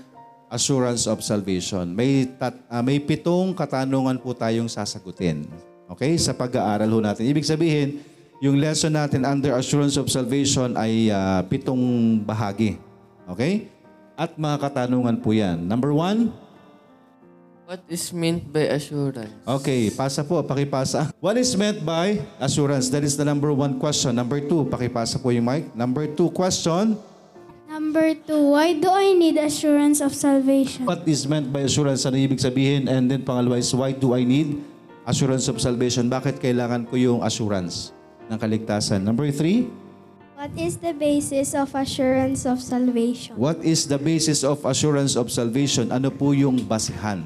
assurance 0.47 1.11
of 1.11 1.27
salvation. 1.27 1.91
May 1.91 2.31
tat, 2.39 2.55
ah, 2.71 2.87
may 2.87 3.03
pitong 3.03 3.59
katanungan 3.59 4.23
po 4.23 4.31
tayong 4.31 4.71
sasagutin. 4.71 5.47
Okay? 5.91 6.17
Sa 6.17 6.33
pag-aaral 6.33 6.89
ho 6.89 6.99
natin. 7.01 7.29
Ibig 7.29 7.45
sabihin, 7.45 8.01
yung 8.43 8.61
lesson 8.61 8.93
natin 8.93 9.25
under 9.25 9.57
assurance 9.57 9.97
of 9.97 10.11
salvation 10.13 10.77
ay 10.77 11.09
ah, 11.09 11.41
pitong 11.45 12.21
bahagi. 12.21 12.77
Okay? 13.29 13.69
At 14.15 14.37
mga 14.39 14.57
katanungan 14.63 15.19
po 15.19 15.35
yan. 15.35 15.65
Number 15.65 15.91
one, 15.91 16.31
What 17.65 17.81
is 17.89 18.13
meant 18.13 18.45
by 18.53 18.69
assurance? 18.77 19.33
Okay, 19.49 19.89
pasa 19.89 20.21
po, 20.21 20.45
pakipasa. 20.45 21.09
What 21.17 21.41
is 21.41 21.57
meant 21.57 21.81
by 21.81 22.21
assurance? 22.37 22.93
That 22.93 23.01
is 23.01 23.17
the 23.17 23.25
number 23.25 23.49
one 23.57 23.81
question. 23.81 24.13
Number 24.21 24.37
two, 24.45 24.69
pakipasa 24.69 25.17
po 25.17 25.33
yung 25.33 25.49
mic. 25.49 25.73
Number 25.73 26.05
two 26.05 26.29
question, 26.29 27.01
Number 27.65 28.13
two, 28.15 28.53
why 28.53 28.77
do 28.77 28.87
I 28.93 29.17
need 29.17 29.41
assurance 29.41 30.05
of 30.05 30.13
salvation? 30.15 30.85
what 30.87 31.09
is 31.09 31.25
meant 31.27 31.51
by 31.51 31.65
assurance? 31.65 32.05
Ano 32.05 32.21
ibig 32.21 32.39
sabihin? 32.39 32.87
And 32.87 33.09
then 33.09 33.25
pangalawa 33.25 33.59
is, 33.59 33.73
why 33.73 33.97
do 33.97 34.13
I 34.13 34.23
need 34.23 34.61
assurance 35.05 35.49
of 35.49 35.61
salvation? 35.61 36.09
Bakit 36.09 36.41
kailangan 36.41 36.89
ko 36.89 36.97
yung 36.97 37.21
assurance 37.23 37.93
ng 38.29 38.37
kaligtasan? 38.37 39.05
Number 39.05 39.29
three, 39.31 39.69
What 40.35 40.51
is 40.59 40.77
the 40.77 40.91
basis 40.93 41.55
of 41.55 41.71
assurance 41.73 42.43
of 42.45 42.59
salvation? 42.59 43.39
what 43.39 43.63
is 43.63 43.87
the 43.87 43.97
basis 43.97 44.43
of 44.43 44.61
assurance 44.67 45.15
of 45.15 45.31
salvation? 45.31 45.89
Ano 45.89 46.11
po 46.11 46.35
yung 46.35 46.59
basihan? 46.67 47.23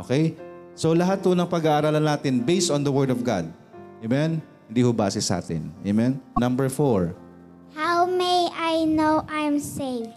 Okay? 0.00 0.32
So 0.72 0.96
lahat 0.96 1.20
po 1.20 1.36
ng 1.36 1.44
pag-aaralan 1.46 2.02
natin 2.02 2.40
based 2.42 2.72
on 2.72 2.82
the 2.82 2.90
Word 2.90 3.12
of 3.12 3.20
God. 3.20 3.46
Amen? 4.00 4.40
Hindi 4.66 4.80
ho 4.80 4.90
base 4.96 5.20
sa 5.20 5.38
atin. 5.38 5.68
Amen? 5.84 6.18
Number 6.40 6.72
four, 6.72 7.12
How 7.76 8.08
may 8.08 8.48
I 8.50 8.88
know 8.88 9.22
I'm 9.28 9.60
saved? 9.60 10.10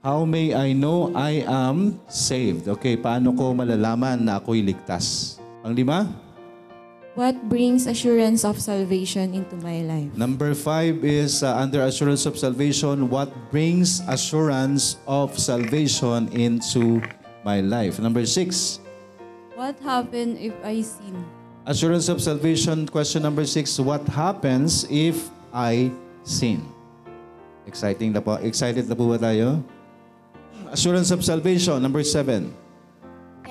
How 0.00 0.22
may 0.22 0.54
I 0.54 0.72
know 0.74 1.10
I 1.12 1.42
am 1.44 1.98
saved? 2.06 2.70
Okay, 2.78 2.94
paano 2.94 3.34
ko 3.34 3.50
malalaman 3.52 4.22
na 4.22 4.38
ako'y 4.38 4.62
ligtas? 4.62 5.36
Ang 5.66 5.74
lima? 5.74 6.06
What 7.12 7.36
brings 7.52 7.84
assurance 7.84 8.40
of 8.40 8.56
salvation 8.56 9.36
into 9.36 9.56
my 9.60 9.84
life? 9.84 10.16
Number 10.16 10.56
five 10.56 11.04
is 11.04 11.44
uh, 11.44 11.52
under 11.60 11.84
assurance 11.84 12.24
of 12.24 12.38
salvation, 12.40 13.10
what 13.12 13.28
brings 13.52 14.00
assurance 14.08 14.96
of 15.04 15.36
salvation 15.36 16.32
into 16.32 17.04
my 17.44 17.60
life? 17.60 18.00
Number 18.00 18.24
six, 18.24 18.80
What 19.52 19.76
happened 19.84 20.40
if 20.40 20.56
I 20.64 20.80
sin? 20.80 21.12
assurance 21.68 22.08
of 22.08 22.18
salvation, 22.24 22.88
question 22.88 23.22
number 23.22 23.44
six, 23.44 23.76
what 23.78 24.02
happens 24.08 24.88
if 24.88 25.28
I 25.52 25.92
sin? 26.24 26.64
Exciting 27.68 28.16
na 28.16 28.24
po. 28.24 28.40
Excited 28.40 28.88
na 28.88 28.96
po 28.96 29.12
ba 29.12 29.20
tayo? 29.20 29.60
Assurance 30.72 31.12
of 31.12 31.20
salvation, 31.20 31.76
number 31.84 32.00
seven. 32.02 32.56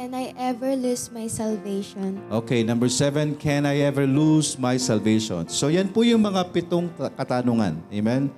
Can 0.02 0.18
I 0.18 0.34
ever 0.34 0.74
lose 0.74 1.14
my 1.14 1.30
salvation? 1.30 2.18
Okay, 2.34 2.66
number 2.66 2.90
seven, 2.90 3.38
can 3.38 3.70
I 3.70 3.86
ever 3.86 4.10
lose 4.10 4.58
my 4.58 4.74
salvation? 4.82 5.46
So 5.46 5.70
yan 5.70 5.94
po 5.94 6.02
yung 6.02 6.26
mga 6.26 6.50
pitong 6.50 6.90
katanungan. 7.14 7.78
Amen? 7.94 8.34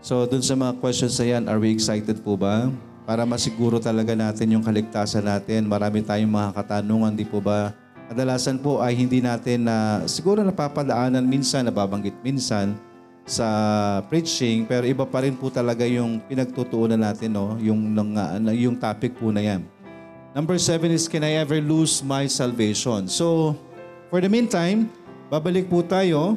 So 0.00 0.24
dun 0.24 0.40
sa 0.40 0.56
mga 0.56 0.80
questions 0.80 1.20
na 1.20 1.26
yan, 1.28 1.44
are 1.44 1.60
we 1.60 1.76
excited 1.76 2.24
po 2.24 2.40
ba? 2.40 2.72
Para 3.04 3.28
masiguro 3.28 3.76
talaga 3.76 4.16
natin 4.16 4.56
yung 4.56 4.64
kaligtasan 4.64 5.28
natin. 5.28 5.68
Marami 5.68 6.00
tayong 6.00 6.32
mga 6.32 6.56
katanungan, 6.56 7.12
di 7.12 7.28
po 7.28 7.36
ba? 7.36 7.76
Kadalasan 8.08 8.56
po 8.64 8.80
ay 8.80 8.96
hindi 8.96 9.20
natin 9.20 9.68
na 9.68 10.08
siguro 10.08 10.40
napapadaanan 10.40 11.28
minsan, 11.28 11.68
nababanggit 11.68 12.16
minsan. 12.24 12.80
sa 13.24 13.48
preaching, 14.12 14.68
pero 14.68 14.84
iba 14.84 15.08
pa 15.08 15.24
rin 15.24 15.32
po 15.32 15.48
talaga 15.48 15.88
yung 15.88 16.20
pinagtutuunan 16.28 17.00
natin, 17.00 17.32
no? 17.32 17.56
Yung, 17.56 17.80
nang, 17.96 18.12
ah, 18.20 18.36
yung 18.52 18.76
topic 18.76 19.16
po 19.16 19.32
na 19.32 19.40
yan. 19.40 19.64
Number 20.34 20.58
seven 20.58 20.90
is, 20.90 21.06
can 21.06 21.22
I 21.22 21.38
ever 21.38 21.62
lose 21.62 22.02
my 22.02 22.26
salvation? 22.26 23.06
So, 23.06 23.54
for 24.10 24.18
the 24.18 24.26
meantime, 24.26 24.90
babalik 25.30 25.70
po 25.70 25.78
tayo 25.86 26.34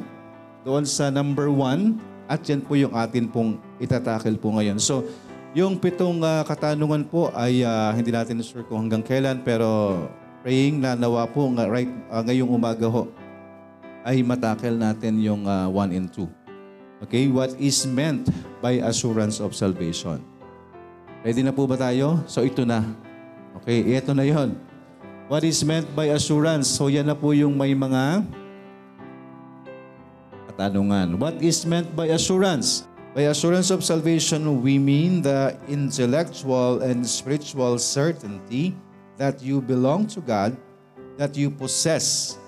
doon 0.62 0.86
sa 0.86 1.10
number 1.10 1.50
one 1.50 1.98
at 2.30 2.38
yan 2.46 2.62
po 2.62 2.78
yung 2.78 2.94
atin 2.94 3.26
pong 3.26 3.58
itatakil 3.82 4.38
po 4.38 4.54
ngayon. 4.54 4.78
So, 4.78 5.02
yung 5.50 5.82
pitong 5.82 6.22
ah, 6.22 6.46
katanungan 6.46 7.10
po 7.10 7.34
ay 7.34 7.66
ah, 7.66 7.90
hindi 7.90 8.14
natin 8.14 8.38
sure 8.38 8.62
kung 8.62 8.86
hanggang 8.86 9.02
kailan 9.02 9.42
pero 9.42 10.06
praying 10.46 10.78
na 10.78 10.94
nawa 10.94 11.26
po 11.26 11.50
nga 11.58 11.66
right 11.66 11.90
ah, 12.06 12.22
ngayong 12.22 12.54
umaga 12.54 12.86
ho 12.86 13.10
ay 14.06 14.22
matakil 14.22 14.78
natin 14.78 15.18
yung 15.18 15.42
1 15.42 15.74
and 15.90 16.06
2. 16.14 16.22
Okay, 17.02 17.26
what 17.26 17.50
is 17.58 17.82
meant 17.82 18.30
by 18.62 18.78
assurance 18.78 19.42
of 19.42 19.58
salvation? 19.58 20.22
Ready 21.26 21.42
na 21.42 21.50
po 21.50 21.66
ba 21.66 21.74
tayo? 21.74 22.22
So 22.30 22.46
ito 22.46 22.62
na. 22.62 23.07
Okay, 23.58 23.98
ito 23.98 24.14
na 24.14 24.22
yon. 24.22 24.54
What 25.26 25.42
is 25.42 25.60
meant 25.66 25.90
by 25.92 26.14
assurance? 26.14 26.70
So 26.70 26.86
yan 26.86 27.10
na 27.10 27.16
po 27.18 27.34
yung 27.34 27.58
may 27.58 27.74
mga 27.74 28.22
katanungan. 30.48 31.18
What 31.18 31.42
is 31.42 31.66
meant 31.66 31.90
by 31.92 32.14
assurance? 32.14 32.86
By 33.18 33.26
assurance 33.26 33.74
of 33.74 33.82
salvation, 33.82 34.62
we 34.62 34.78
mean 34.78 35.26
the 35.26 35.58
intellectual 35.66 36.86
and 36.86 37.02
spiritual 37.02 37.82
certainty 37.82 38.78
that 39.18 39.42
you 39.42 39.58
belong 39.58 40.06
to 40.14 40.22
God, 40.22 40.54
that 41.18 41.34
you 41.34 41.50
possess 41.50 42.38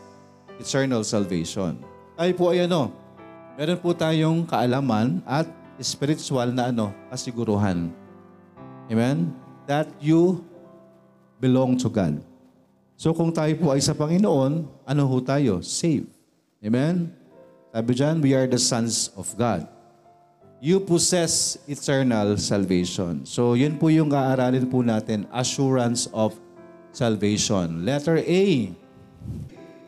eternal 0.63 1.03
salvation. 1.03 1.83
Ay 2.15 2.31
po 2.31 2.55
ay 2.55 2.71
ano, 2.71 2.95
meron 3.59 3.83
po 3.83 3.91
tayong 3.91 4.47
kaalaman 4.47 5.19
at 5.27 5.51
spiritual 5.83 6.55
na 6.55 6.71
ano, 6.71 6.95
kasiguruhan. 7.11 7.91
Amen? 8.87 9.35
That 9.67 9.91
you 9.99 10.47
belong 11.41 11.81
to 11.81 11.89
God. 11.89 12.21
So 13.01 13.17
kung 13.17 13.33
tayo 13.33 13.57
po 13.57 13.73
ay 13.73 13.81
sa 13.81 13.97
Panginoon, 13.97 14.69
ano 14.85 15.03
ho 15.09 15.17
tayo? 15.25 15.65
Saved. 15.65 16.13
Amen? 16.61 17.09
Sabi 17.73 17.91
dyan, 17.97 18.21
we 18.21 18.37
are 18.37 18.45
the 18.45 18.61
sons 18.61 19.09
of 19.17 19.25
God. 19.41 19.65
You 20.61 20.85
possess 20.85 21.57
eternal 21.65 22.37
salvation. 22.37 23.25
So 23.25 23.57
yun 23.57 23.81
po 23.81 23.89
yung 23.89 24.13
aaralin 24.13 24.69
po 24.69 24.85
natin, 24.85 25.25
assurance 25.33 26.13
of 26.13 26.37
salvation. 26.93 27.89
Letter 27.89 28.21
A. 28.21 28.45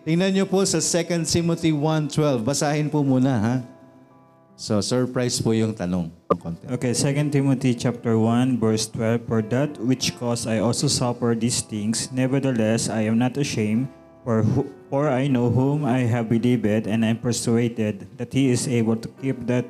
Tingnan 0.09 0.33
niyo 0.33 0.49
po 0.49 0.65
sa 0.65 0.81
2 0.81 1.29
Timothy 1.29 1.77
1.12. 1.77 2.41
Basahin 2.41 2.89
po 2.89 3.05
muna 3.05 3.33
ha. 3.37 3.55
So 4.63 4.79
surprise 4.79 5.43
po 5.43 5.51
yung 5.51 5.75
tanong. 5.75 6.15
Okay, 6.71 6.95
2 6.95 7.35
Timothy 7.35 7.75
chapter 7.75 8.15
1, 8.15 8.63
verse 8.63 8.87
12. 8.95 9.27
For 9.27 9.43
that 9.51 9.75
which 9.83 10.15
cause 10.23 10.47
I 10.47 10.63
also 10.63 10.87
suffer 10.87 11.35
these 11.35 11.67
things, 11.67 12.15
nevertheless 12.15 12.87
I 12.87 13.11
am 13.11 13.19
not 13.19 13.35
ashamed, 13.35 13.91
for, 14.23 14.47
who, 14.47 14.71
for 14.87 15.11
I 15.11 15.27
know 15.27 15.51
whom 15.51 15.83
I 15.83 16.07
have 16.07 16.31
believed, 16.31 16.87
and 16.87 17.03
I 17.03 17.11
am 17.11 17.19
persuaded 17.19 18.07
that 18.23 18.31
he 18.31 18.55
is 18.55 18.71
able 18.71 18.95
to 19.03 19.11
keep 19.19 19.51
that 19.51 19.67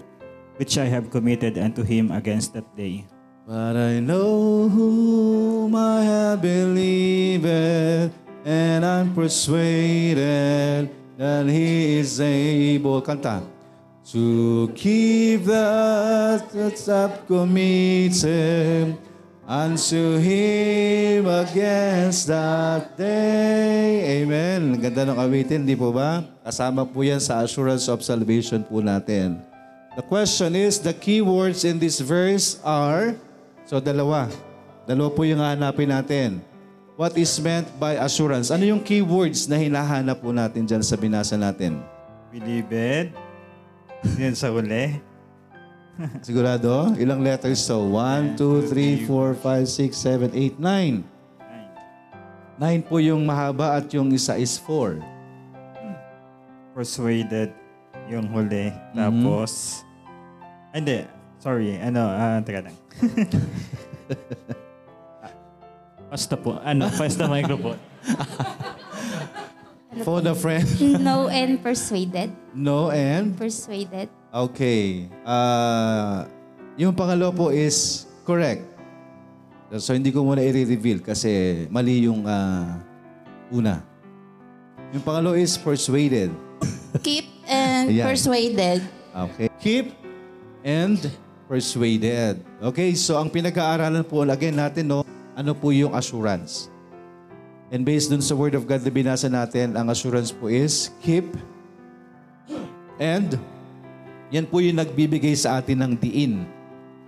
which 0.61 0.77
I 0.77 0.93
have 0.93 1.09
committed 1.09 1.57
unto 1.57 1.81
him 1.81 2.13
against 2.13 2.53
that 2.53 2.69
day. 2.77 3.09
But 3.49 3.81
I 3.81 3.97
know 3.97 4.69
whom 4.69 5.73
I 5.73 6.05
have 6.05 6.45
believed, 6.45 7.49
and 8.45 8.85
I'm 8.85 9.17
persuaded 9.17 10.93
that 11.17 11.49
He 11.49 11.97
is 11.97 12.21
able, 12.21 13.01
kanta, 13.01 13.41
to 14.11 14.67
keep 14.75 15.47
that 15.47 16.51
that's 16.51 16.91
up 16.91 17.27
committed 17.31 18.99
unto 19.47 20.19
Him 20.19 21.27
against 21.31 22.27
that 22.27 22.99
day. 22.99 24.23
Amen. 24.23 24.79
Ganda 24.83 25.07
ng 25.07 25.19
awitin, 25.19 25.63
di 25.63 25.79
po 25.79 25.95
ba? 25.95 26.27
Kasama 26.43 26.83
po 26.83 27.07
yan 27.07 27.23
sa 27.23 27.43
assurance 27.43 27.87
of 27.87 28.03
salvation 28.03 28.67
po 28.67 28.83
natin. 28.83 29.39
The 29.93 30.03
question 30.03 30.57
is, 30.57 30.81
the 30.81 30.97
key 30.97 31.21
words 31.21 31.69
in 31.69 31.77
this 31.77 32.01
verse 32.01 32.57
are, 32.65 33.13
so 33.69 33.77
dalawa. 33.77 34.27
Dalawa 34.89 35.09
po 35.13 35.23
yung 35.23 35.39
hanapin 35.39 35.93
natin. 35.93 36.41
What 36.97 37.17
is 37.17 37.33
meant 37.41 37.69
by 37.77 38.01
assurance? 38.01 38.49
Ano 38.49 38.65
yung 38.65 38.81
key 38.81 39.05
words 39.05 39.49
na 39.49 39.61
hinahanap 39.61 40.21
po 40.21 40.33
natin 40.33 40.65
dyan 40.65 40.85
sa 40.85 40.97
binasa 40.97 41.37
natin? 41.37 41.81
Believed. 42.33 43.32
Yan 44.19 44.35
sa 44.35 44.51
uli. 44.51 44.99
Sigurado? 46.27 46.95
Ilang 46.99 47.23
letters 47.23 47.63
to? 47.69 47.79
1, 47.79 48.35
2, 48.35 48.67
3, 48.69 49.07
4, 49.07 49.35
5, 49.39 49.67
6, 49.67 49.95
7, 49.95 50.35
8, 50.35 50.59
9. 50.59 51.05
9 52.59 52.89
po 52.89 52.99
yung 53.03 53.23
mahaba 53.27 53.79
at 53.79 53.87
yung 53.95 54.11
isa 54.15 54.39
is 54.39 54.59
4. 54.59 54.99
Persuaded 56.73 57.53
yung 58.09 58.27
huli. 58.33 58.73
Tapos, 58.97 59.83
ah, 60.73 60.79
hindi. 60.79 61.05
Sorry. 61.43 61.77
Ano, 61.79 62.03
ah, 62.07 62.41
teka 62.41 62.65
lang. 62.65 62.77
Basta 66.13 66.37
po. 66.37 66.61
Ano, 66.61 66.93
basta 66.93 67.25
microphone. 67.25 67.81
Phone 70.01 70.25
a 70.25 70.33
friend. 70.33 70.65
No 71.05 71.29
and 71.29 71.61
persuaded. 71.61 72.33
No 72.57 72.89
and? 72.89 73.37
Persuaded. 73.37 74.09
Okay. 74.33 75.13
Ah, 75.29 76.25
yung 76.81 76.97
pangalawa 76.97 77.29
po 77.29 77.53
is 77.53 78.09
correct. 78.25 78.65
So 79.77 79.93
hindi 79.93 80.09
ko 80.09 80.25
muna 80.25 80.41
i-reveal 80.41 81.05
kasi 81.05 81.65
mali 81.69 82.09
yung 82.09 82.25
ah, 82.25 82.81
una. 83.53 83.85
Yung 84.97 85.05
pangalawa 85.05 85.37
is 85.37 85.61
persuaded. 85.61 86.33
Keep 87.05 87.29
and 87.45 87.93
Ayan. 87.93 88.05
persuaded. 88.09 88.81
Okay. 89.13 89.49
Keep 89.61 89.87
and 90.65 91.01
persuaded. 91.45 92.41
Okay, 92.65 92.97
so 92.97 93.21
ang 93.21 93.29
pinag-aaralan 93.29 94.09
po 94.09 94.25
again 94.25 94.57
natin, 94.57 94.89
no, 94.89 95.05
ano 95.37 95.53
po 95.53 95.69
yung 95.69 95.93
assurance? 95.93 96.72
And 97.73 97.89
based 97.89 98.13
dun 98.13 98.21
sa 98.21 98.37
Word 98.37 98.53
of 98.53 98.69
God 98.69 98.85
na 98.85 98.93
binasa 98.93 99.33
natin, 99.33 99.81
ang 99.81 99.89
assurance 99.89 100.29
po 100.29 100.53
is 100.53 100.93
keep 101.01 101.25
and 103.01 103.41
yan 104.29 104.45
po 104.45 104.61
yung 104.61 104.77
nagbibigay 104.77 105.33
sa 105.33 105.57
atin 105.57 105.81
ng 105.81 105.93
diin. 105.97 106.45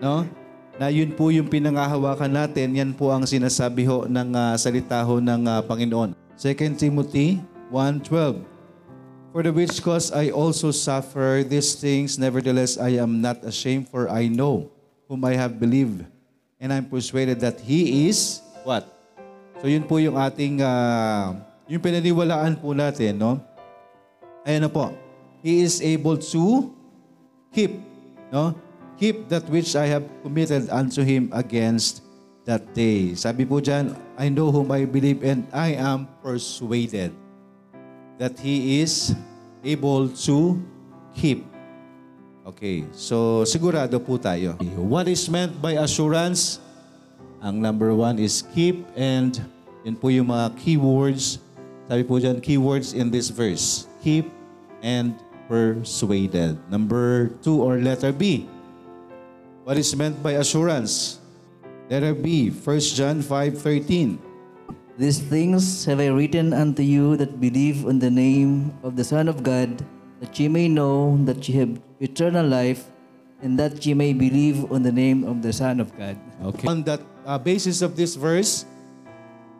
No? 0.00 0.24
Na 0.80 0.88
yun 0.88 1.12
po 1.12 1.28
yung 1.28 1.52
pinangahawakan 1.52 2.32
natin, 2.32 2.72
yan 2.72 2.96
po 2.96 3.12
ang 3.12 3.28
sinasabi 3.28 3.84
ho 3.84 4.08
ng 4.08 4.32
ah, 4.32 4.56
salita 4.56 5.04
ho 5.04 5.20
ng 5.20 5.44
ah, 5.44 5.60
Panginoon. 5.60 6.16
2 6.40 6.80
Timothy 6.80 7.44
1.12 7.68 8.40
For 9.36 9.44
the 9.44 9.52
which 9.52 9.84
cause 9.84 10.08
I 10.16 10.32
also 10.32 10.72
suffer 10.72 11.44
these 11.44 11.76
things, 11.76 12.16
nevertheless 12.16 12.80
I 12.80 12.96
am 13.02 13.20
not 13.20 13.44
ashamed, 13.44 13.92
for 13.92 14.08
I 14.08 14.32
know 14.32 14.72
whom 15.12 15.28
I 15.28 15.36
have 15.36 15.60
believed, 15.60 16.08
and 16.56 16.72
I'm 16.72 16.88
persuaded 16.88 17.42
that 17.44 17.60
He 17.60 18.08
is 18.08 18.40
what? 18.64 18.93
So 19.64 19.72
yun 19.72 19.88
po 19.88 19.96
yung 19.96 20.12
ating, 20.20 20.60
ah, 20.60 21.32
yung 21.64 21.80
pinaniwalaan 21.80 22.60
po 22.60 22.76
natin, 22.76 23.16
no? 23.16 23.40
Ayan 24.44 24.60
na 24.60 24.68
po. 24.68 24.92
He 25.40 25.64
is 25.64 25.80
able 25.80 26.20
to 26.20 26.68
keep, 27.48 27.80
no? 28.28 28.52
Keep 29.00 29.32
that 29.32 29.48
which 29.48 29.72
I 29.72 29.88
have 29.88 30.04
committed 30.20 30.68
unto 30.68 31.00
Him 31.00 31.32
against 31.32 32.04
that 32.44 32.76
day. 32.76 33.16
Sabi 33.16 33.48
po 33.48 33.56
dyan, 33.56 33.96
I 34.20 34.28
know 34.28 34.52
whom 34.52 34.68
I 34.68 34.84
believe 34.84 35.24
and 35.24 35.48
I 35.48 35.80
am 35.80 36.12
persuaded 36.20 37.16
that 38.20 38.36
He 38.36 38.84
is 38.84 39.16
able 39.64 40.12
to 40.28 40.60
keep. 41.16 41.40
Okay, 42.44 42.84
so 42.92 43.48
sigurado 43.48 43.96
po 43.96 44.20
tayo. 44.20 44.60
What 44.76 45.08
is 45.08 45.24
meant 45.32 45.56
by 45.56 45.80
assurance? 45.80 46.60
Ang 47.40 47.64
number 47.64 47.96
one 47.96 48.20
is 48.20 48.44
keep 48.52 48.84
and 48.92 49.53
yun 49.84 50.00
po 50.00 50.08
yung 50.08 50.32
mga 50.32 50.56
keywords. 50.56 51.44
Sabi 51.84 52.02
po 52.08 52.16
dyan, 52.16 52.40
keywords 52.40 52.96
in 52.96 53.12
this 53.12 53.28
verse. 53.28 53.84
Keep 54.00 54.32
and 54.80 55.12
persuaded. 55.44 56.56
Number 56.72 57.28
two 57.44 57.60
or 57.60 57.76
letter 57.76 58.08
B. 58.08 58.48
What 59.68 59.76
is 59.76 59.92
meant 59.92 60.20
by 60.24 60.40
assurance? 60.40 61.20
Letter 61.92 62.16
B, 62.16 62.48
1 62.48 62.96
John 62.96 63.20
5.13. 63.20 64.16
These 64.96 65.20
things 65.20 65.84
have 65.84 66.00
I 66.00 66.08
written 66.08 66.56
unto 66.56 66.80
you 66.80 67.16
that 67.20 67.40
believe 67.40 67.84
on 67.84 68.00
the 68.00 68.08
name 68.08 68.72
of 68.80 68.96
the 68.96 69.04
Son 69.04 69.28
of 69.28 69.44
God, 69.44 69.84
that 70.20 70.32
ye 70.40 70.48
may 70.48 70.68
know 70.68 71.20
that 71.28 71.44
ye 71.44 71.60
have 71.60 71.76
eternal 72.00 72.46
life, 72.46 72.88
and 73.42 73.58
that 73.60 73.84
ye 73.84 73.92
may 73.92 74.16
believe 74.16 74.64
on 74.72 74.80
the 74.80 74.92
name 74.92 75.24
of 75.24 75.42
the 75.44 75.52
Son 75.52 75.80
of 75.80 75.92
God. 75.98 76.16
Okay. 76.40 76.68
On 76.68 76.80
that 76.84 77.02
uh, 77.26 77.36
basis 77.36 77.82
of 77.82 77.96
this 77.96 78.14
verse 78.16 78.64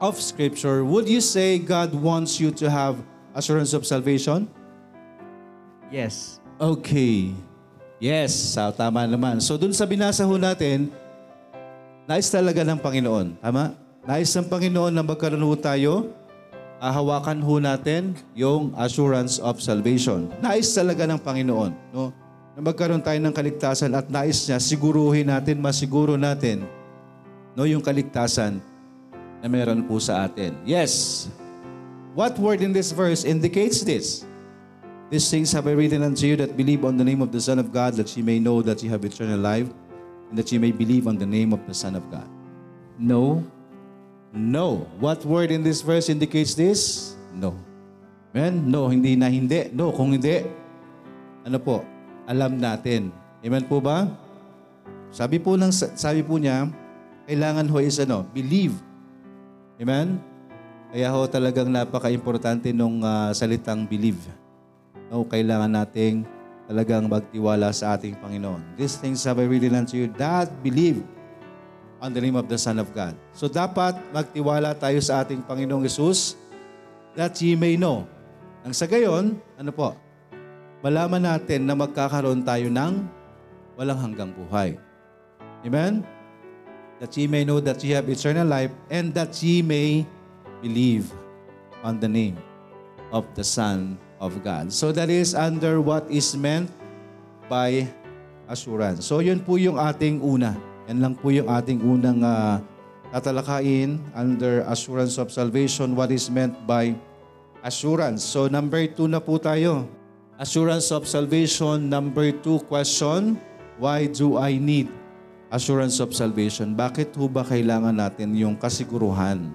of 0.05 0.21
Scripture, 0.21 0.85
would 0.85 1.09
you 1.09 1.25
say 1.25 1.57
God 1.57 1.97
wants 1.97 2.37
you 2.37 2.53
to 2.61 2.69
have 2.69 3.01
assurance 3.33 3.73
of 3.73 3.89
salvation? 3.89 4.45
Yes. 5.89 6.45
Okay. 6.61 7.33
Yes, 7.97 8.37
sa 8.37 8.69
tama 8.69 9.09
naman. 9.09 9.41
So 9.41 9.57
dun 9.57 9.73
sa 9.73 9.89
binasa 9.89 10.29
ho 10.29 10.37
natin, 10.37 10.93
nais 12.05 12.29
talaga 12.29 12.61
ng 12.61 12.77
Panginoon. 12.77 13.41
Tama? 13.41 13.73
Nais 14.05 14.29
ng 14.37 14.45
Panginoon 14.45 14.93
na 14.93 15.01
magkaroon 15.01 15.41
ho 15.41 15.57
tayo, 15.57 16.13
ahawakan 16.85 17.41
ho 17.41 17.57
natin 17.57 18.13
yung 18.37 18.77
assurance 18.77 19.41
of 19.41 19.65
salvation. 19.65 20.29
Nais 20.45 20.69
talaga 20.77 21.09
ng 21.09 21.17
Panginoon. 21.17 21.73
No? 21.97 22.13
Na 22.53 22.61
magkaroon 22.61 23.01
tayo 23.01 23.17
ng 23.25 23.33
kaligtasan 23.33 23.97
at 23.97 24.13
nais 24.13 24.45
niya, 24.45 24.61
siguruhin 24.61 25.33
natin, 25.33 25.65
masiguro 25.65 26.21
natin 26.21 26.69
no, 27.55 27.65
yung 27.65 27.81
kaligtasan 27.81 28.59
na 29.45 29.53
meron 29.53 29.85
po 29.85 30.01
sa 30.01 30.25
atin. 30.25 30.57
Yes. 30.65 31.29
What 32.17 32.41
word 32.41 32.65
in 32.65 32.73
this 32.73 32.97
verse 32.97 33.29
indicates 33.29 33.85
this? 33.85 34.25
These 35.13 35.29
things 35.29 35.53
have 35.53 35.69
I 35.69 35.77
written 35.77 36.01
unto 36.01 36.25
you 36.25 36.41
that 36.41 36.57
believe 36.57 36.81
on 36.81 36.97
the 36.97 37.05
name 37.05 37.21
of 37.21 37.29
the 37.29 37.45
Son 37.45 37.61
of 37.61 37.69
God, 37.69 37.93
that 38.01 38.09
ye 38.17 38.25
may 38.25 38.41
know 38.41 38.65
that 38.65 38.81
ye 38.81 38.89
have 38.89 39.05
eternal 39.05 39.37
life, 39.37 39.69
and 40.33 40.41
that 40.41 40.49
ye 40.49 40.57
may 40.57 40.73
believe 40.73 41.05
on 41.05 41.21
the 41.21 41.29
name 41.29 41.53
of 41.53 41.61
the 41.69 41.77
Son 41.77 41.93
of 41.93 42.09
God. 42.09 42.25
No. 42.97 43.45
No. 44.33 44.89
What 44.97 45.29
word 45.29 45.53
in 45.53 45.61
this 45.61 45.85
verse 45.85 46.09
indicates 46.09 46.57
this? 46.57 47.13
No. 47.37 47.53
Amen? 48.33 48.65
No, 48.65 48.89
hindi 48.89 49.13
na 49.13 49.29
hindi. 49.29 49.69
No, 49.77 49.93
kung 49.93 50.17
hindi, 50.17 50.41
ano 51.45 51.61
po, 51.61 51.85
alam 52.25 52.57
natin. 52.57 53.13
Amen 53.45 53.69
po 53.69 53.77
ba? 53.77 54.09
Sabi 55.13 55.37
po, 55.37 55.61
ng, 55.61 55.69
sabi 55.71 56.25
po 56.25 56.41
niya, 56.41 56.73
kailangan 57.29 57.69
ho 57.69 57.77
is 57.77 58.01
ano, 58.01 58.25
believe. 58.33 58.73
Amen? 59.79 60.23
Kaya 60.95 61.11
ho 61.11 61.27
talagang 61.27 61.67
napaka-importante 61.67 62.71
nung 62.71 63.03
ah, 63.03 63.35
salitang 63.35 63.83
believe. 63.83 64.23
No, 65.11 65.27
kailangan 65.27 65.71
nating 65.71 66.23
talagang 66.71 67.11
magtiwala 67.11 67.75
sa 67.75 67.99
ating 67.99 68.17
Panginoon. 68.23 68.79
These 68.79 69.03
things 69.03 69.21
have 69.27 69.43
I 69.43 69.47
written 69.51 69.75
unto 69.75 69.99
you 69.99 70.09
that 70.17 70.49
believe 70.63 71.03
on 71.99 72.15
the 72.15 72.23
name 72.23 72.39
of 72.39 72.47
the 72.47 72.57
Son 72.57 72.79
of 72.81 72.93
God. 72.95 73.17
So 73.35 73.51
dapat 73.51 73.97
magtiwala 74.15 74.77
tayo 74.79 75.01
sa 75.03 75.27
ating 75.27 75.45
Panginoong 75.45 75.85
Yesus 75.85 76.39
that 77.19 77.35
ye 77.43 77.59
may 77.59 77.75
know. 77.75 78.07
Ang 78.65 78.73
sa 78.73 78.89
gayon, 78.89 79.37
ano 79.61 79.71
po, 79.75 79.93
malaman 80.81 81.21
natin 81.21 81.69
na 81.69 81.77
magkakaroon 81.77 82.45
tayo 82.45 82.71
ng 82.71 82.93
walang 83.77 84.01
hanggang 84.01 84.31
buhay. 84.33 84.79
Amen? 85.65 86.07
That 87.03 87.17
ye 87.17 87.27
may 87.27 87.45
know 87.45 87.59
that 87.61 87.83
ye 87.83 87.93
have 87.93 88.09
eternal 88.09 88.47
life 88.47 88.71
and 88.89 89.13
that 89.15 89.35
ye 89.43 89.61
may 89.61 90.07
believe 90.63 91.11
on 91.83 92.01
the 92.01 92.09
name 92.09 92.39
of 93.13 93.29
the 93.35 93.45
Son 93.45 93.99
of 94.19 94.41
God. 94.41 94.73
So 94.73 94.91
that 94.93 95.11
is 95.11 95.35
under 95.35 95.81
what 95.81 96.09
is 96.09 96.33
meant 96.33 96.73
by 97.51 97.87
assurance. 98.49 99.05
So 99.05 99.21
yun 99.21 99.45
po 99.45 99.61
yung 99.61 99.77
ating 99.77 100.25
una. 100.25 100.57
Yan 100.89 100.99
lang 101.05 101.15
po 101.17 101.29
yung 101.29 101.49
ating 101.49 101.85
unang 101.85 102.25
ah, 102.25 102.65
tatalakayin 103.13 104.01
under 104.17 104.65
assurance 104.67 105.21
of 105.21 105.29
salvation, 105.29 105.93
what 105.93 106.09
is 106.09 106.33
meant 106.33 106.57
by 106.67 106.97
assurance. 107.63 108.25
So 108.25 108.49
number 108.49 108.85
two 108.89 109.09
na 109.09 109.21
po 109.21 109.37
tayo. 109.37 109.87
Assurance 110.35 110.91
of 110.91 111.07
salvation. 111.07 111.87
Number 111.87 112.35
two 112.35 112.59
question, 112.67 113.39
why 113.79 114.11
do 114.11 114.35
I 114.35 114.59
need 114.59 114.91
assurance 115.55 116.03
of 116.03 116.11
salvation? 116.11 116.75
Bakit 116.75 117.15
ho 117.15 117.31
ba 117.31 117.47
kailangan 117.47 117.95
natin 117.95 118.35
yung 118.35 118.59
kasiguruhan? 118.59 119.55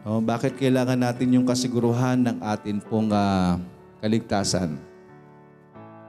No, 0.00 0.24
bakit 0.24 0.56
kailangan 0.56 0.96
natin 0.96 1.36
yung 1.36 1.44
kasiguruhan 1.44 2.24
ng 2.24 2.36
atin 2.40 2.80
pong 2.80 3.12
ah, 3.12 3.60
kaligtasan? 4.00 4.80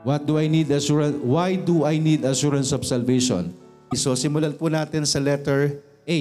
What 0.08 0.24
do 0.24 0.40
I 0.40 0.48
need 0.48 0.72
assurance? 0.72 1.20
Why 1.20 1.60
do 1.60 1.84
I 1.84 2.00
need 2.00 2.24
assurance 2.24 2.72
of 2.72 2.88
salvation? 2.88 3.54
So 3.94 4.16
simulan 4.16 4.56
po 4.56 4.72
natin 4.72 5.04
sa 5.04 5.20
letter 5.20 5.84
A. 6.08 6.20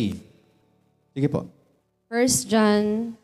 Sige 1.14 1.28
po. 1.30 1.46
First 2.10 2.50
John, 2.50 3.14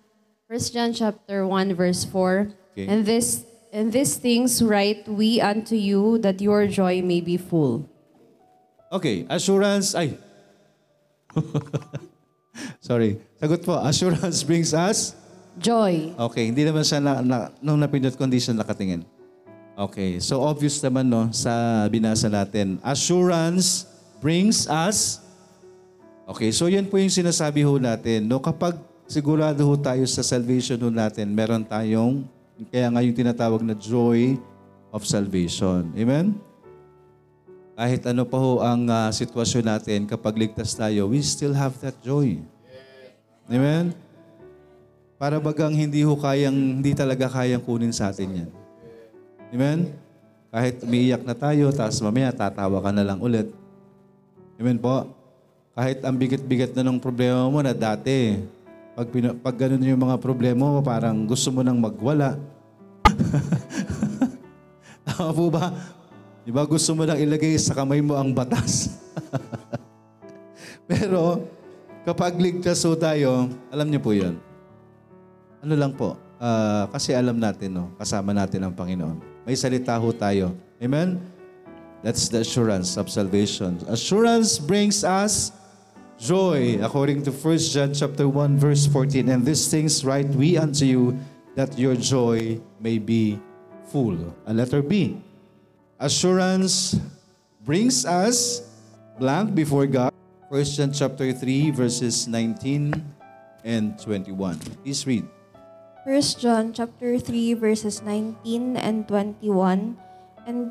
First 0.47 0.71
John 0.71 0.95
chapter 0.95 1.43
1 1.43 1.75
verse 1.75 2.07
4. 2.07 2.55
Okay. 2.73 2.87
And 2.87 3.03
this 3.03 3.43
and 3.75 3.91
these 3.91 4.17
things 4.17 4.63
write 4.63 5.05
we 5.11 5.43
unto 5.43 5.75
you 5.75 6.23
that 6.23 6.39
your 6.39 6.71
joy 6.71 7.03
may 7.03 7.19
be 7.19 7.35
full. 7.35 7.91
Okay, 8.87 9.27
assurance, 9.27 9.99
ay. 9.99 10.15
Sorry. 12.87 13.19
Sagot 13.37 13.67
po, 13.67 13.75
assurance 13.83 14.47
brings 14.47 14.71
us? 14.71 15.19
Joy. 15.59 16.13
Okay, 16.15 16.53
hindi 16.53 16.63
naman 16.63 16.85
siya 16.85 17.01
na, 17.03 17.25
na, 17.25 17.37
nung 17.65 17.81
napindot 17.81 18.15
siya 18.15 18.55
nakatingin. 18.55 19.03
Okay, 19.77 20.23
so 20.25 20.41
obvious 20.41 20.81
naman 20.81 21.05
no, 21.05 21.29
sa 21.37 21.85
binasa 21.93 22.33
natin. 22.33 22.81
Assurance 22.81 23.85
brings 24.25 24.65
us? 24.71 25.21
Okay, 26.25 26.49
so 26.49 26.65
yan 26.65 26.89
po 26.89 26.97
yung 26.97 27.13
sinasabi 27.13 27.61
ho 27.61 27.77
natin. 27.77 28.25
No, 28.25 28.41
kapag 28.41 28.81
sigurado 29.05 29.61
ho 29.69 29.75
tayo 29.77 30.07
sa 30.09 30.25
salvation 30.25 30.81
ho 30.81 30.89
natin, 30.89 31.29
meron 31.29 31.61
tayong, 31.61 32.25
kaya 32.73 32.89
nga 32.89 33.05
yung 33.05 33.17
tinatawag 33.17 33.61
na 33.61 33.77
joy 33.77 34.41
of 34.95 35.05
salvation. 35.05 35.93
Amen? 35.93 36.41
Kahit 37.77 38.09
ano 38.09 38.25
pa 38.25 38.41
ho 38.41 38.65
ang 38.65 38.89
ah, 38.89 39.13
sitwasyon 39.13 39.65
natin, 39.69 40.09
kapag 40.09 40.33
ligtas 40.33 40.73
tayo, 40.73 41.13
we 41.13 41.21
still 41.21 41.53
have 41.53 41.77
that 41.85 41.93
joy. 42.01 42.41
Amen? 43.53 43.93
Para 45.21 45.37
bagang 45.37 45.77
hindi 45.77 46.01
ho 46.01 46.17
kayang, 46.17 46.81
hindi 46.81 46.97
talaga 46.97 47.29
kayang 47.29 47.61
kunin 47.61 47.93
sa 47.93 48.09
atin 48.09 48.45
yan. 48.45 48.51
Amen? 49.53 49.93
Kahit 50.49 50.81
umiiyak 50.81 51.21
na 51.21 51.37
tayo, 51.37 51.69
tapos 51.69 52.01
mamaya 52.01 52.33
tatawa 52.33 52.81
ka 52.81 52.91
na 52.97 53.05
lang 53.05 53.21
ulit. 53.21 53.53
Amen 54.57 54.81
po? 54.81 55.13
Kahit 55.77 56.01
ang 56.01 56.17
bigat-bigat 56.17 56.73
na 56.73 56.81
ng 56.81 56.97
problema 56.97 57.45
mo 57.53 57.61
na 57.61 57.77
dati, 57.77 58.41
pag, 58.97 59.13
pina, 59.13 59.37
pag 59.37 59.53
ganun 59.53 59.85
yung 59.85 60.01
mga 60.01 60.17
problema 60.17 60.65
mo, 60.65 60.81
parang 60.81 61.29
gusto 61.29 61.53
mo 61.53 61.61
nang 61.61 61.77
magwala. 61.77 62.41
Tama 65.05 65.31
po 65.37 65.53
ba? 65.53 65.96
Di 66.47 66.55
ba 66.55 66.63
gusto 66.63 66.95
mo 66.95 67.03
nang 67.03 67.19
ilagay 67.19 67.59
sa 67.59 67.75
kamay 67.75 67.99
mo 67.99 68.15
ang 68.15 68.31
batas? 68.31 68.95
Pero 70.87 71.43
kapag 72.07 72.39
ligtas 72.39 72.87
ho 72.87 72.95
tayo, 72.95 73.51
alam 73.67 73.91
niyo 73.91 73.99
po 73.99 74.15
yun. 74.15 74.39
Ano 75.59 75.75
lang 75.75 75.91
po, 75.99 76.15
ah, 76.39 76.87
kasi 76.95 77.11
alam 77.19 77.35
natin, 77.43 77.75
no, 77.75 77.91
kasama 77.99 78.31
natin 78.31 78.63
ang 78.63 78.71
Panginoon. 78.71 79.19
May 79.43 79.59
salita 79.59 79.99
ho 79.99 80.15
tayo. 80.15 80.55
Amen? 80.79 81.19
That's 82.07 82.31
the 82.31 82.47
assurance 82.47 82.95
of 82.95 83.11
salvation. 83.11 83.83
Assurance 83.91 84.63
brings 84.63 85.03
us 85.03 85.51
joy, 86.23 86.79
according 86.79 87.27
to 87.27 87.35
1 87.35 87.75
John 87.75 87.91
chapter 87.91 88.31
1, 88.31 88.55
verse 88.55 88.87
14. 88.87 89.35
And 89.35 89.43
these 89.43 89.67
things 89.67 90.07
write 90.07 90.31
we 90.31 90.55
unto 90.55 90.87
you, 90.87 91.19
that 91.59 91.75
your 91.75 91.99
joy 91.99 92.63
may 92.79 93.03
be 93.03 93.43
full. 93.91 94.15
A 94.47 94.55
letter 94.55 94.79
B. 94.87 95.19
Assurance 95.97 97.01
brings 97.65 98.05
us 98.05 98.61
blank 99.17 99.57
before 99.57 99.89
God. 99.89 100.13
1 100.53 100.65
John 100.77 100.93
chapter 100.93 101.33
3, 101.33 101.73
verses 101.73 102.29
19 102.29 102.93
and 103.65 103.97
21. 103.97 104.61
Please 104.85 105.09
read. 105.09 105.25
First 106.05 106.39
John 106.39 106.77
chapter 106.77 107.19
3 107.19 107.57
verses 107.59 108.05
19 108.05 108.77
and 108.77 109.09
21 109.09 109.99
and 110.47 110.71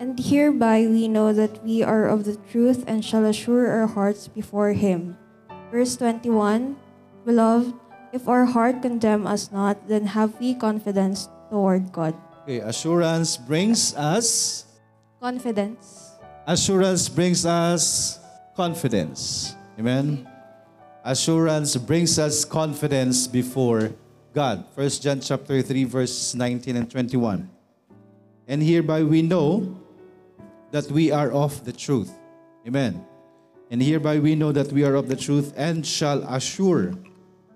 and 0.00 0.18
hereby 0.18 0.88
we 0.90 1.06
know 1.06 1.30
that 1.30 1.62
we 1.62 1.84
are 1.84 2.08
of 2.08 2.24
the 2.24 2.34
truth 2.50 2.82
and 2.88 3.04
shall 3.04 3.22
assure 3.22 3.70
our 3.70 3.86
hearts 3.86 4.26
before 4.26 4.72
him. 4.72 5.14
Verse 5.70 5.94
21 6.00 6.74
Beloved, 7.28 7.70
if 8.16 8.26
our 8.26 8.48
heart 8.48 8.82
condemn 8.82 9.28
us 9.28 9.52
not, 9.52 9.86
then 9.86 10.16
have 10.16 10.40
we 10.40 10.56
confidence 10.56 11.28
toward 11.52 11.92
God. 11.92 12.18
Okay, 12.44 12.60
assurance 12.60 13.36
brings 13.40 13.94
us 13.96 14.66
Confidence. 15.20 16.12
assurance 16.46 17.08
brings 17.08 17.46
us 17.46 18.18
confidence. 18.54 19.56
Amen. 19.78 20.28
Assurance 21.04 21.74
brings 21.76 22.18
us 22.18 22.44
confidence 22.44 23.26
before 23.26 23.92
God. 24.34 24.64
1 24.74 24.88
John 25.00 25.20
chapter 25.20 25.62
3 25.62 25.84
verse 25.84 26.34
19 26.34 26.76
and 26.76 26.90
21. 26.90 27.48
And 28.46 28.62
hereby 28.62 29.02
we 29.02 29.22
know 29.22 29.80
that 30.70 30.90
we 30.92 31.10
are 31.10 31.32
of 31.32 31.64
the 31.64 31.72
truth. 31.72 32.12
Amen. 32.68 33.00
And 33.70 33.80
hereby 33.82 34.18
we 34.18 34.34
know 34.34 34.52
that 34.52 34.70
we 34.70 34.84
are 34.84 34.96
of 34.96 35.08
the 35.08 35.16
truth 35.16 35.54
and 35.56 35.86
shall 35.86 36.22
assure 36.28 36.92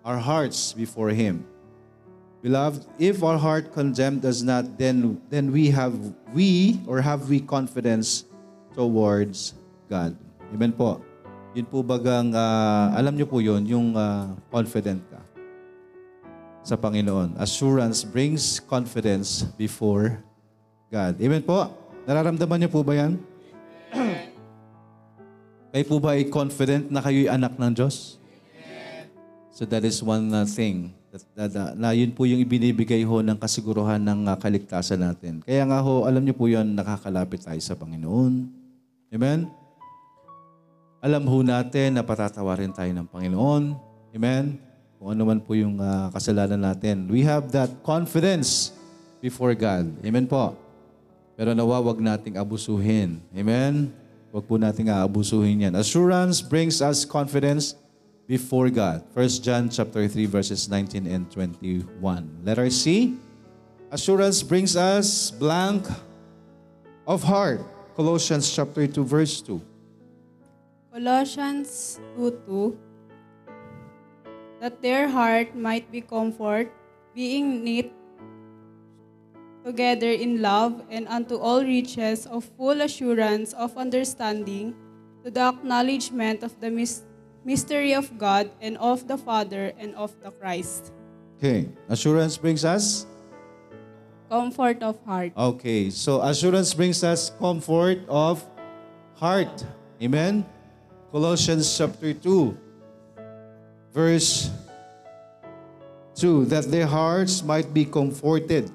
our 0.02 0.16
hearts 0.16 0.72
before 0.72 1.10
him. 1.10 1.44
Beloved, 2.38 2.86
if 3.02 3.22
our 3.26 3.34
heart 3.34 3.74
condemned 3.74 4.22
us 4.22 4.46
not, 4.46 4.78
then 4.78 5.18
then 5.26 5.50
we 5.50 5.74
have 5.74 5.94
we 6.30 6.78
or 6.86 7.02
have 7.02 7.26
we 7.26 7.42
confidence 7.42 8.22
towards 8.78 9.58
God. 9.90 10.14
Amen 10.54 10.70
po. 10.70 11.02
Yun 11.58 11.66
po 11.66 11.82
bagang 11.82 12.30
ah, 12.38 12.94
alam 12.94 13.18
niyo 13.18 13.26
po 13.26 13.42
yun, 13.42 13.66
yung 13.66 13.90
ah, 13.98 14.38
confident 14.54 15.02
ka 15.10 15.18
sa 16.62 16.78
Panginoon. 16.78 17.34
Assurance 17.42 18.06
brings 18.06 18.62
confidence 18.62 19.42
before 19.58 20.22
God. 20.92 21.18
Amen 21.18 21.42
po. 21.42 21.74
Nararamdaman 22.06 22.62
niyo 22.62 22.70
po 22.70 22.86
ba 22.86 22.94
yan? 22.94 23.18
kayo 25.72 25.84
po 25.88 25.96
ba 25.98 26.14
ay 26.14 26.28
confident 26.30 26.86
na 26.92 27.02
kayo'y 27.02 27.26
anak 27.26 27.58
ng 27.58 27.72
Diyos? 27.74 28.20
So 29.50 29.66
that 29.66 29.82
is 29.82 29.98
one 30.06 30.30
uh, 30.30 30.46
thing. 30.46 30.97
Uh, 31.08 31.72
na 31.72 31.96
yun 31.96 32.12
po 32.12 32.28
yung 32.28 32.44
ibinibigay 32.44 33.00
ho 33.00 33.24
ng 33.24 33.40
kasiguruhan 33.40 33.96
ng 33.96 34.28
uh, 34.28 34.36
kaligtasan 34.36 35.00
natin. 35.00 35.40
Kaya 35.40 35.64
nga 35.64 35.80
ho, 35.80 36.04
alam 36.04 36.20
niyo 36.20 36.36
po 36.36 36.44
yun, 36.52 36.76
nakakalapit 36.76 37.40
tayo 37.40 37.56
sa 37.64 37.72
Panginoon. 37.72 38.44
Amen? 39.08 39.48
Alam 41.00 41.24
ho 41.24 41.40
natin 41.40 41.96
na 41.96 42.04
patatawarin 42.04 42.76
tayo 42.76 42.92
ng 42.92 43.08
Panginoon. 43.08 43.72
Amen? 44.12 44.60
Kung 45.00 45.08
ano 45.16 45.22
man 45.24 45.40
po 45.40 45.56
yung 45.56 45.80
uh, 45.80 46.12
kasalanan 46.12 46.60
natin. 46.60 47.08
We 47.08 47.24
have 47.24 47.48
that 47.56 47.72
confidence 47.80 48.76
before 49.24 49.56
God. 49.56 49.88
Amen 50.04 50.28
po. 50.28 50.52
Pero 51.40 51.56
nawawag 51.56 52.04
nating 52.04 52.36
abusuhin. 52.36 53.24
Amen? 53.32 53.88
Huwag 54.28 54.44
po 54.44 54.60
nating 54.60 54.92
aabusuhin 54.92 55.64
yan. 55.70 55.74
Assurance 55.78 56.44
brings 56.44 56.84
us 56.84 57.08
confidence 57.08 57.72
before 58.28 58.68
God. 58.68 59.02
1 59.16 59.40
John 59.40 59.72
chapter 59.72 60.04
3 60.06 60.28
verses 60.28 60.68
19 60.68 61.08
and 61.08 61.24
21. 61.32 62.44
Letter 62.44 62.68
C. 62.68 63.16
Assurance 63.90 64.44
brings 64.44 64.76
us 64.76 65.32
blank 65.32 65.88
of 67.08 67.24
heart. 67.24 67.64
Colossians 67.96 68.52
chapter 68.52 68.86
2 68.86 69.02
verse 69.02 69.40
2. 69.40 69.56
Colossians 70.92 71.98
2 72.20 72.36
2 72.44 72.78
that 74.60 74.82
their 74.82 75.08
heart 75.08 75.54
might 75.56 75.88
be 75.90 76.02
comfort, 76.02 76.68
being 77.14 77.64
knit 77.64 77.94
together 79.64 80.10
in 80.10 80.42
love 80.42 80.84
and 80.90 81.08
unto 81.08 81.38
all 81.38 81.62
riches 81.62 82.26
of 82.26 82.44
full 82.58 82.82
assurance 82.82 83.54
of 83.54 83.72
understanding 83.78 84.74
to 85.24 85.30
the 85.30 85.40
acknowledgement 85.40 86.42
of 86.42 86.52
the 86.60 86.70
mys- 86.70 87.07
mystery 87.48 87.96
of 87.96 88.12
God 88.20 88.52
and 88.60 88.76
of 88.76 89.08
the 89.08 89.16
Father 89.16 89.72
and 89.80 89.96
of 89.96 90.12
the 90.20 90.28
Christ. 90.28 90.92
Okay. 91.40 91.72
Assurance 91.88 92.36
brings 92.36 92.60
us? 92.60 93.08
Comfort 94.28 94.84
of 94.84 95.00
heart. 95.08 95.32
Okay. 95.32 95.88
So 95.88 96.20
assurance 96.20 96.76
brings 96.76 97.00
us 97.00 97.32
comfort 97.40 98.04
of 98.04 98.44
heart. 99.16 99.64
Amen? 99.96 100.44
Colossians 101.08 101.64
chapter 101.64 102.12
2, 102.12 102.52
verse 103.96 104.52
2, 106.20 106.44
that 106.52 106.68
their 106.68 106.84
hearts 106.84 107.40
might 107.40 107.72
be 107.72 107.88
comforted, 107.88 108.68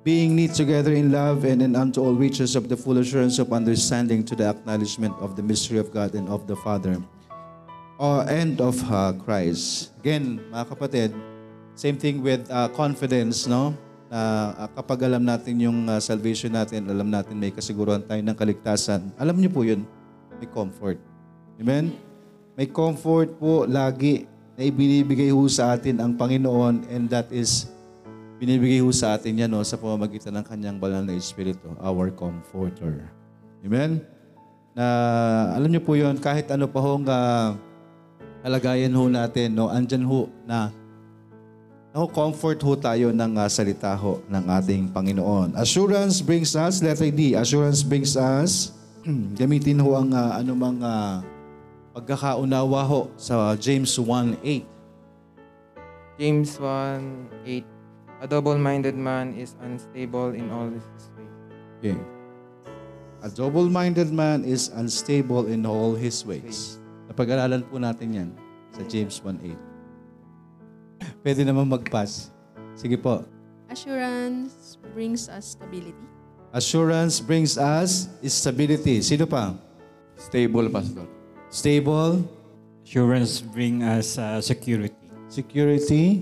being 0.00 0.32
knit 0.36 0.56
together 0.56 0.96
in 0.96 1.12
love 1.12 1.44
and 1.44 1.60
in 1.60 1.76
unto 1.76 2.00
all 2.00 2.16
riches 2.16 2.56
of 2.56 2.68
the 2.72 2.76
full 2.76 2.96
assurance 2.98 3.36
of 3.36 3.52
understanding 3.52 4.24
to 4.24 4.32
the 4.32 4.48
acknowledgement 4.48 5.12
of 5.20 5.36
the 5.36 5.44
mystery 5.44 5.76
of 5.76 5.92
God 5.92 6.16
and 6.16 6.28
of 6.28 6.48
the 6.48 6.56
Father, 6.56 6.96
uh, 8.00 8.24
and 8.24 8.60
of 8.60 8.80
uh, 8.88 9.12
Christ. 9.20 9.92
Again, 10.00 10.40
mga 10.48 10.64
kapatid, 10.72 11.10
same 11.76 12.00
thing 12.00 12.24
with 12.24 12.48
uh, 12.48 12.72
confidence, 12.72 13.44
no? 13.44 13.76
Uh, 14.10 14.66
kapag 14.74 15.06
alam 15.06 15.22
natin 15.22 15.60
yung 15.60 15.86
uh, 15.86 16.00
salvation 16.02 16.50
natin, 16.50 16.88
alam 16.88 17.06
natin 17.06 17.38
may 17.38 17.52
kasiguruhan 17.52 18.02
tayo 18.02 18.18
ng 18.24 18.34
kaligtasan, 18.34 19.12
alam 19.20 19.36
niyo 19.36 19.52
po 19.52 19.62
yun, 19.62 19.84
may 20.40 20.48
comfort. 20.48 20.98
Amen? 21.60 21.92
May 22.56 22.66
comfort 22.66 23.36
po 23.36 23.68
lagi 23.68 24.24
na 24.56 24.66
ibinibigay 24.66 25.30
ho 25.30 25.44
sa 25.46 25.76
atin 25.76 26.00
ang 26.00 26.16
Panginoon 26.16 26.88
and 26.88 27.06
that 27.12 27.28
is 27.30 27.70
binibigay 28.40 28.80
ho 28.80 28.88
sa 28.88 29.20
atin 29.20 29.44
yan 29.44 29.52
no, 29.52 29.60
sa 29.60 29.76
pamamagitan 29.76 30.32
ng 30.40 30.46
kanyang 30.48 30.80
banal 30.80 31.04
na 31.04 31.12
Espiritu, 31.12 31.76
our 31.76 32.08
comforter. 32.08 33.04
Amen? 33.60 34.00
Na 34.72 34.86
alam 35.52 35.68
niyo 35.68 35.84
po 35.84 35.92
yon 35.92 36.16
kahit 36.16 36.48
ano 36.48 36.64
pa 36.64 36.80
hong 36.80 37.04
uh, 37.04 37.52
kalagayan 38.40 38.96
ho 38.96 39.12
natin, 39.12 39.52
no, 39.52 39.68
andyan 39.68 40.08
ho 40.08 40.32
na 40.48 40.72
Ako, 41.90 42.06
comfort 42.06 42.62
ho 42.62 42.78
tayo 42.78 43.10
ng 43.10 43.34
uh, 43.34 43.50
salita 43.50 43.90
ho 43.98 44.22
ng 44.30 44.46
ating 44.46 44.94
Panginoon. 44.94 45.58
Assurance 45.58 46.22
brings 46.22 46.54
us, 46.54 46.78
letter 46.86 47.10
D, 47.10 47.34
assurance 47.34 47.82
brings 47.82 48.14
us, 48.14 48.70
gamitin 49.40 49.82
ho 49.82 49.98
ang 49.98 50.14
uh, 50.14 50.38
anumang 50.38 50.78
uh, 50.78 51.18
pagkakaunawa 51.90 52.86
ho 52.86 53.10
sa 53.18 53.58
James 53.58 53.90
1.8. 53.98 54.62
James 56.14 56.54
1:8 56.62 57.79
A 58.20 58.28
double-minded 58.28 59.00
man 59.00 59.32
is 59.32 59.56
unstable 59.64 60.36
in 60.36 60.52
all 60.52 60.68
his 60.68 60.84
ways. 61.16 61.32
Okay. 61.80 61.96
A 63.24 63.32
double-minded 63.32 64.12
man 64.12 64.44
is 64.44 64.68
unstable 64.76 65.48
in 65.48 65.64
all 65.64 65.96
his 65.96 66.20
ways. 66.28 66.76
Napag-aralan 67.08 67.64
po 67.64 67.80
natin 67.80 68.12
yan 68.12 68.30
sa 68.76 68.84
James 68.84 69.24
1.8. 69.24 69.56
Pwede 71.24 71.48
naman 71.48 71.64
mag-pass. 71.64 72.28
Sige 72.76 73.00
po. 73.00 73.24
Assurance 73.72 74.76
brings 74.92 75.24
us 75.32 75.56
stability. 75.56 76.04
Assurance 76.52 77.24
brings 77.24 77.56
us 77.56 78.04
stability. 78.28 79.00
Sino 79.00 79.24
pa? 79.24 79.56
Stable, 80.20 80.68
Pastor. 80.68 81.08
Stable. 81.48 82.20
Assurance 82.84 83.40
bring 83.40 83.80
us 83.80 84.20
uh, 84.20 84.44
security. 84.44 84.92
Security. 85.32 86.20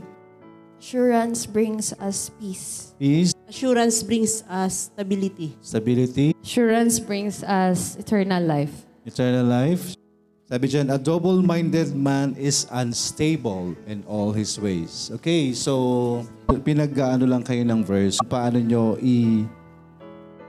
Assurance 0.78 1.42
brings 1.42 1.90
us 1.98 2.30
peace. 2.38 2.94
Peace. 3.02 3.34
Assurance 3.50 3.98
brings 4.06 4.46
us 4.46 4.94
stability. 4.94 5.58
Stability. 5.58 6.34
Assurance 6.38 7.02
brings 7.02 7.42
us 7.42 7.98
eternal 7.98 8.38
life. 8.38 8.86
Eternal 9.02 9.42
life. 9.42 9.98
Sabi 10.48 10.64
dyan, 10.70 10.88
a 10.88 10.96
double-minded 10.96 11.92
man 11.92 12.32
is 12.38 12.64
unstable 12.72 13.76
in 13.84 14.00
all 14.08 14.32
his 14.32 14.56
ways. 14.56 15.12
Okay, 15.20 15.52
so 15.52 16.24
pinag-ano 16.64 17.28
lang 17.28 17.44
kayo 17.44 17.60
ng 17.66 17.84
verse. 17.84 18.16
Paano 18.24 18.56
nyo 18.56 18.96
i- 19.02 19.44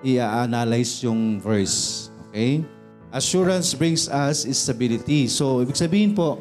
i-analyze 0.06 1.04
yung 1.04 1.42
verse. 1.44 2.08
Okay? 2.32 2.64
Assurance 3.12 3.74
brings 3.74 4.06
us 4.08 4.46
stability. 4.56 5.26
So, 5.28 5.66
ibig 5.66 5.76
sabihin 5.76 6.14
po, 6.14 6.40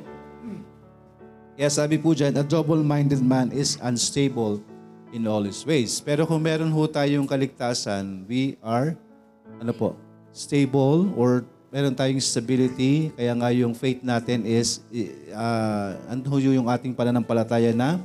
kaya 1.58 1.74
sabi 1.74 1.98
po 1.98 2.14
dyan, 2.14 2.38
a 2.38 2.46
double-minded 2.46 3.18
man 3.18 3.50
is 3.50 3.74
unstable 3.82 4.62
in 5.10 5.26
all 5.26 5.42
his 5.42 5.66
ways. 5.66 5.98
Pero 5.98 6.22
kung 6.22 6.38
meron 6.38 6.70
ho 6.70 6.86
tayong 6.86 7.26
kaligtasan, 7.26 8.22
we 8.30 8.54
are, 8.62 8.94
ano 9.58 9.74
po, 9.74 9.98
stable 10.30 11.10
or 11.18 11.42
meron 11.74 11.98
tayong 11.98 12.22
stability. 12.22 13.10
Kaya 13.10 13.34
nga 13.34 13.50
yung 13.50 13.74
faith 13.74 14.06
natin 14.06 14.46
is, 14.46 14.86
uh, 15.34 15.98
ano 16.06 16.38
yung 16.38 16.70
ating 16.70 16.94
pananampalataya 16.94 17.74
na 17.74 17.98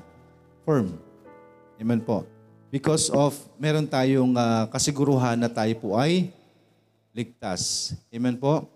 firm. 0.65 0.97
Amen 1.77 2.01
po. 2.01 2.25
Because 2.73 3.13
of, 3.13 3.37
meron 3.61 3.85
tayong 3.85 4.33
uh, 4.33 4.65
kasiguruhan 4.73 5.37
na 5.37 5.45
tayo 5.45 5.77
po 5.77 5.93
ay 5.93 6.33
ligtas. 7.13 7.93
Amen 8.09 8.33
po. 8.33 8.72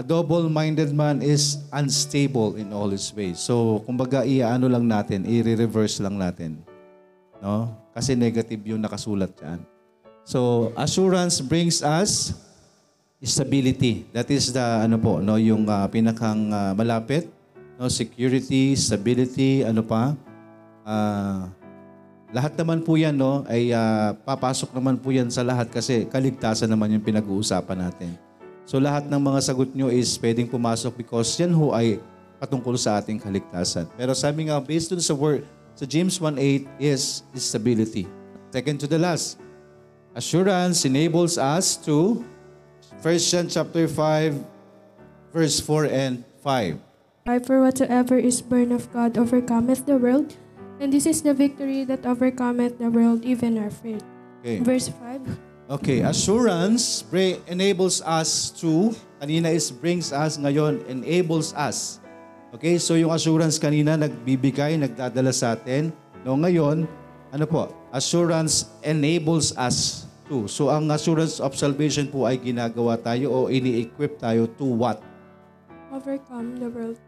A 0.00 0.02
double-minded 0.02 0.96
man 0.96 1.20
is 1.20 1.60
unstable 1.76 2.56
in 2.56 2.72
all 2.72 2.88
his 2.88 3.12
ways. 3.12 3.36
So, 3.36 3.84
kumbaga, 3.84 4.24
i-ano 4.24 4.64
lang 4.64 4.88
natin, 4.88 5.28
i-reverse 5.28 6.00
lang 6.00 6.16
natin. 6.16 6.64
No? 7.36 7.76
Kasi 7.92 8.16
negative 8.16 8.64
yung 8.64 8.80
nakasulat 8.80 9.28
dyan. 9.36 9.60
So, 10.24 10.72
assurance 10.72 11.44
brings 11.44 11.84
us 11.84 12.32
stability. 13.20 14.08
That 14.16 14.32
is 14.32 14.56
the, 14.56 14.88
ano 14.88 14.96
po, 14.96 15.20
no, 15.20 15.36
yung 15.36 15.68
uh, 15.68 15.84
pinakang 15.92 16.48
uh, 16.48 16.72
malapit. 16.72 17.28
No? 17.76 17.92
Security, 17.92 18.72
stability, 18.80 19.68
ano 19.68 19.84
pa. 19.84 20.16
Uh, 20.80 21.44
lahat 22.32 22.56
naman 22.56 22.80
po 22.88 22.96
yan, 22.96 23.20
no, 23.20 23.44
ay 23.52 23.68
uh, 23.76 24.16
papasok 24.24 24.72
naman 24.72 24.96
po 24.96 25.12
yan 25.12 25.28
sa 25.28 25.44
lahat 25.44 25.68
kasi 25.68 26.08
kaligtasan 26.08 26.72
naman 26.72 26.88
yung 26.88 27.04
pinag-uusapan 27.04 27.84
natin. 27.84 28.29
So 28.70 28.78
lahat 28.78 29.10
ng 29.10 29.18
mga 29.18 29.50
sagot 29.50 29.74
nyo 29.74 29.90
is 29.90 30.14
pwedeng 30.22 30.46
pumasok 30.46 30.94
because 30.94 31.34
yan 31.42 31.50
ho 31.50 31.74
ay 31.74 31.98
patungkol 32.38 32.78
sa 32.78 33.02
ating 33.02 33.18
kaligtasan. 33.18 33.90
Pero 33.98 34.14
sabi 34.14 34.46
nga, 34.46 34.62
based 34.62 34.94
dun 34.94 35.02
sa 35.02 35.10
word, 35.10 35.42
sa 35.74 35.82
James 35.82 36.14
1.8 36.22 36.70
is 36.78 37.26
stability. 37.34 38.06
Second 38.54 38.78
to 38.78 38.86
the 38.86 38.94
last, 38.94 39.42
assurance 40.14 40.86
enables 40.86 41.34
us 41.34 41.74
to 41.82 42.22
1 43.02 43.18
John 43.26 43.50
chapter 43.50 43.90
5, 43.90 44.38
verse 45.34 45.58
4 45.58 45.90
and 45.90 46.22
5. 46.38 46.78
For 47.42 47.58
whatsoever 47.58 48.22
is 48.22 48.38
born 48.38 48.70
of 48.70 48.86
God 48.94 49.18
overcometh 49.18 49.82
the 49.82 49.98
world, 49.98 50.38
and 50.78 50.94
this 50.94 51.10
is 51.10 51.26
the 51.26 51.34
victory 51.34 51.82
that 51.90 52.06
overcometh 52.06 52.78
the 52.78 52.86
world, 52.86 53.26
even 53.26 53.58
our 53.58 53.74
faith. 53.74 54.06
Okay. 54.46 54.62
Verse 54.62 54.86
5. 54.94 55.49
Okay, 55.70 56.02
assurance 56.02 57.06
enables 57.46 58.02
us 58.02 58.50
to, 58.58 58.90
kanina 59.22 59.54
is 59.54 59.70
brings 59.70 60.10
us, 60.10 60.34
ngayon 60.34 60.82
enables 60.90 61.54
us. 61.54 62.02
Okay, 62.50 62.74
so 62.74 62.98
yung 62.98 63.14
assurance 63.14 63.54
kanina 63.54 63.94
nagbibigay, 63.94 64.74
nagdadala 64.74 65.30
sa 65.30 65.54
atin. 65.54 65.94
No, 66.26 66.34
ngayon, 66.34 66.90
ano 67.30 67.44
po, 67.46 67.70
assurance 67.94 68.66
enables 68.82 69.54
us 69.54 70.10
2. 70.26 70.50
So 70.50 70.74
ang 70.74 70.90
assurance 70.90 71.38
of 71.38 71.54
salvation 71.54 72.10
po 72.10 72.26
ay 72.26 72.42
ginagawa 72.42 72.98
tayo 72.98 73.30
o 73.30 73.38
ini-equip 73.46 74.18
tayo 74.18 74.50
to 74.58 74.66
what? 74.66 74.98
Overcome 75.94 76.58
the 76.58 76.66
world. 76.66 76.98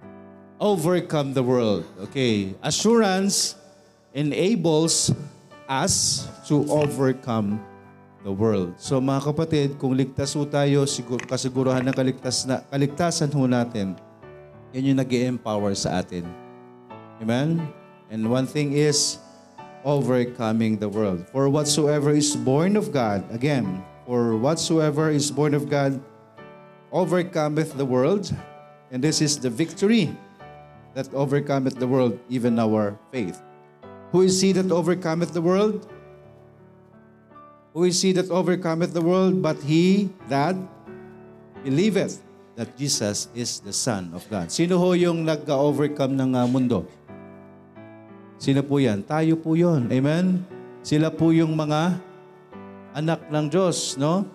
Overcome 0.62 1.34
the 1.34 1.42
world. 1.42 1.82
Okay. 2.06 2.54
Assurance 2.62 3.58
enables 4.14 5.10
us 5.66 6.30
to 6.46 6.62
overcome 6.70 7.58
the 8.22 8.32
world. 8.32 8.74
So 8.78 9.02
mga 9.02 9.20
kapatid, 9.34 9.68
kung 9.78 9.94
ligtas 9.94 10.34
ho 10.38 10.46
tayo, 10.46 10.86
sigur, 10.86 11.22
kasiguruhan 11.26 11.82
ng 11.86 11.94
kaligtas 11.94 12.46
na, 12.46 12.62
kaligtasan 12.70 13.30
ho 13.34 13.44
natin, 13.46 13.98
yan 14.72 14.94
yung 14.94 14.98
nag 14.98 15.10
empower 15.10 15.74
sa 15.74 16.00
atin. 16.00 16.24
Amen? 17.20 17.62
And 18.08 18.26
one 18.26 18.46
thing 18.46 18.74
is, 18.74 19.22
overcoming 19.84 20.78
the 20.78 20.88
world. 20.88 21.26
For 21.30 21.48
whatsoever 21.48 22.10
is 22.10 22.34
born 22.36 22.76
of 22.76 22.92
God, 22.92 23.26
again, 23.34 23.82
for 24.06 24.36
whatsoever 24.36 25.10
is 25.10 25.30
born 25.30 25.54
of 25.54 25.68
God 25.68 26.00
overcometh 26.92 27.74
the 27.76 27.84
world, 27.84 28.30
and 28.90 29.02
this 29.02 29.20
is 29.20 29.38
the 29.38 29.50
victory 29.50 30.14
that 30.94 31.12
overcometh 31.14 31.78
the 31.78 31.86
world, 31.86 32.18
even 32.28 32.58
our 32.58 32.98
faith. 33.10 33.42
Who 34.12 34.22
is 34.22 34.40
he 34.40 34.52
that 34.52 34.70
overcometh 34.70 35.32
the 35.32 35.42
world? 35.42 35.88
Who 37.72 37.88
is 37.88 37.96
he 38.04 38.12
that 38.12 38.28
overcometh 38.28 38.92
the 38.92 39.00
world 39.00 39.40
but 39.40 39.56
he 39.64 40.12
that 40.28 40.52
believeth 41.64 42.20
that 42.52 42.76
Jesus 42.76 43.32
is 43.32 43.64
the 43.64 43.72
Son 43.72 44.12
of 44.12 44.28
God? 44.28 44.52
Sino 44.52 44.76
ho 44.76 44.92
yung 44.92 45.24
nag-overcome 45.24 46.12
ng 46.12 46.30
uh, 46.36 46.44
mundo? 46.44 46.84
Sino 48.36 48.60
po 48.60 48.76
yan? 48.76 49.00
Tayo 49.00 49.40
po 49.40 49.56
yon. 49.56 49.88
Amen? 49.88 50.44
Sila 50.84 51.08
po 51.08 51.32
yung 51.32 51.56
mga 51.56 51.96
anak 52.92 53.24
ng 53.32 53.46
Diyos, 53.48 53.96
no? 53.96 54.28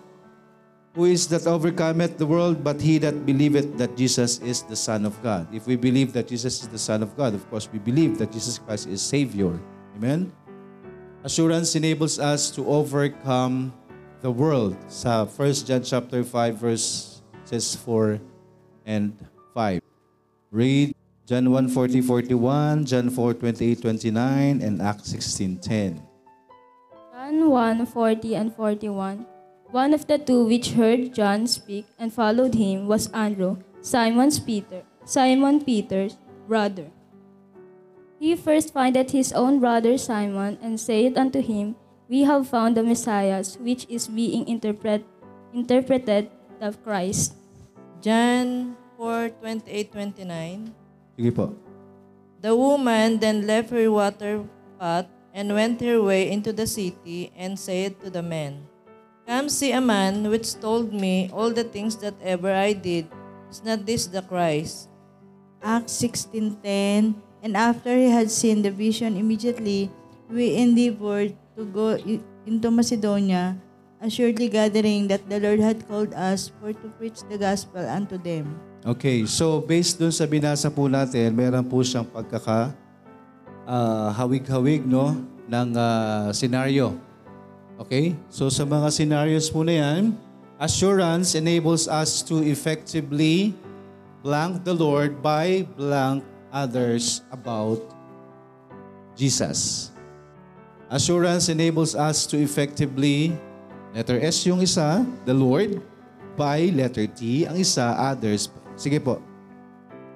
Who 0.98 1.06
is 1.06 1.30
that 1.30 1.46
overcometh 1.46 2.18
the 2.18 2.26
world 2.26 2.66
but 2.66 2.82
he 2.82 2.98
that 2.98 3.22
believeth 3.22 3.78
that 3.78 3.94
Jesus 3.94 4.42
is 4.42 4.66
the 4.66 4.74
Son 4.74 5.06
of 5.06 5.14
God? 5.22 5.46
If 5.54 5.70
we 5.70 5.78
believe 5.78 6.10
that 6.18 6.26
Jesus 6.26 6.58
is 6.58 6.66
the 6.66 6.80
Son 6.80 7.06
of 7.06 7.14
God, 7.14 7.38
of 7.38 7.46
course 7.46 7.70
we 7.70 7.78
believe 7.78 8.18
that 8.18 8.34
Jesus 8.34 8.58
Christ 8.58 8.90
is 8.90 8.98
Savior. 8.98 9.54
Amen? 9.94 10.34
Assurance 11.24 11.74
enables 11.74 12.18
us 12.18 12.50
to 12.54 12.62
overcome 12.68 13.74
the 14.22 14.30
world. 14.30 14.78
Sa 14.86 15.26
1 15.26 15.66
John 15.66 15.82
chapter 15.82 16.22
5 16.22 16.54
verses 16.54 17.74
4 17.82 18.20
and 18.86 19.18
5. 19.54 19.82
Read 20.54 20.94
John 21.26 21.50
1, 21.50 21.68
40, 21.68 22.00
41, 22.00 22.86
John 22.86 23.10
4, 23.10 23.34
28, 23.34 23.82
29, 23.82 24.62
and 24.62 24.80
Acts 24.80 25.10
16, 25.10 25.58
10. 25.58 26.02
John 27.12 27.50
1, 27.50 27.86
40 27.86 28.34
and 28.36 28.54
41. 28.54 29.26
One 29.70 29.92
of 29.92 30.06
the 30.06 30.16
two 30.16 30.46
which 30.46 30.72
heard 30.72 31.12
John 31.12 31.46
speak 31.46 31.84
and 31.98 32.14
followed 32.14 32.54
him 32.54 32.88
was 32.88 33.12
Andrew, 33.12 33.58
Simon's 33.82 34.40
Peter, 34.40 34.86
Simon 35.04 35.60
Peter's 35.60 36.16
brother. 36.46 36.88
He 38.18 38.34
first 38.34 38.74
findeth 38.74 39.14
his 39.14 39.30
own 39.30 39.62
brother 39.62 39.94
Simon 39.94 40.58
and 40.58 40.74
saith 40.74 41.14
unto 41.14 41.38
him, 41.38 41.78
We 42.10 42.26
have 42.26 42.50
found 42.50 42.74
the 42.74 42.82
Messiah, 42.82 43.46
which 43.62 43.86
is 43.86 44.10
being 44.10 44.50
interpret, 44.50 45.06
interpreted 45.54 46.26
the 46.58 46.74
Christ. 46.82 47.38
John 48.02 48.74
4, 48.98 49.38
28, 49.38 49.94
29. 49.94 50.74
Sige 51.14 51.30
po. 51.30 51.54
The 52.42 52.58
woman 52.58 53.22
then 53.22 53.46
left 53.46 53.70
her 53.70 53.86
water 53.86 54.42
pot 54.82 55.06
and 55.30 55.54
went 55.54 55.78
her 55.86 56.02
way 56.02 56.26
into 56.26 56.50
the 56.50 56.66
city 56.66 57.30
and 57.38 57.54
said 57.54 58.02
to 58.02 58.10
the 58.10 58.22
men, 58.22 58.66
Come 59.30 59.46
see 59.46 59.70
a 59.70 59.82
man 59.82 60.26
which 60.26 60.58
told 60.58 60.90
me 60.90 61.30
all 61.30 61.54
the 61.54 61.66
things 61.66 61.94
that 62.02 62.18
ever 62.18 62.50
I 62.50 62.74
did. 62.74 63.06
Is 63.46 63.62
not 63.62 63.86
this 63.86 64.10
the 64.10 64.26
Christ? 64.26 64.90
Acts 65.62 65.94
16.10 66.02 67.27
And 67.42 67.54
after 67.54 67.94
he 67.94 68.10
had 68.10 68.30
seen 68.30 68.62
the 68.62 68.70
vision 68.74 69.14
immediately, 69.14 69.90
we 70.26 70.58
endeavored 70.58 71.38
to 71.56 71.62
go 71.64 71.94
into 72.46 72.68
Macedonia, 72.70 73.56
assuredly 74.02 74.50
gathering 74.50 75.06
that 75.08 75.26
the 75.30 75.38
Lord 75.38 75.60
had 75.62 75.86
called 75.86 76.14
us 76.14 76.50
for 76.58 76.74
to 76.74 76.86
preach 76.98 77.22
the 77.30 77.38
gospel 77.38 77.82
unto 77.86 78.18
them. 78.18 78.58
Okay, 78.86 79.26
so 79.26 79.58
based 79.58 79.98
dun 79.98 80.14
sa 80.14 80.26
binasa 80.26 80.70
po 80.70 80.86
natin, 80.86 81.34
meron 81.34 81.66
po 81.66 81.82
siyang 81.82 82.06
pagkaka 82.06 82.74
ah, 83.66 84.14
hawig-hawig 84.14 84.86
no 84.86 85.18
ng 85.50 85.68
ah, 85.74 86.30
senaryo. 86.30 86.94
Okay? 87.78 88.18
So 88.30 88.50
sa 88.50 88.66
mga 88.66 88.90
scenarios 88.90 89.50
po 89.50 89.62
na 89.62 89.78
yan, 89.78 90.14
assurance 90.58 91.38
enables 91.38 91.86
us 91.86 92.22
to 92.26 92.42
effectively 92.42 93.54
blank 94.22 94.66
the 94.66 94.74
Lord 94.74 95.22
by 95.22 95.62
blank 95.78 96.26
others 96.52 97.22
about 97.30 97.80
Jesus. 99.18 99.90
Assurance 100.88 101.48
enables 101.52 101.92
us 101.92 102.24
to 102.32 102.40
effectively, 102.40 103.36
letter 103.92 104.16
S 104.22 104.46
yung 104.48 104.64
isa, 104.64 105.04
the 105.28 105.34
Lord, 105.36 105.82
by 106.38 106.72
letter 106.72 107.04
T, 107.04 107.44
ang 107.44 107.60
isa, 107.60 107.92
others. 107.98 108.48
Sige 108.78 108.96
po. 109.02 109.20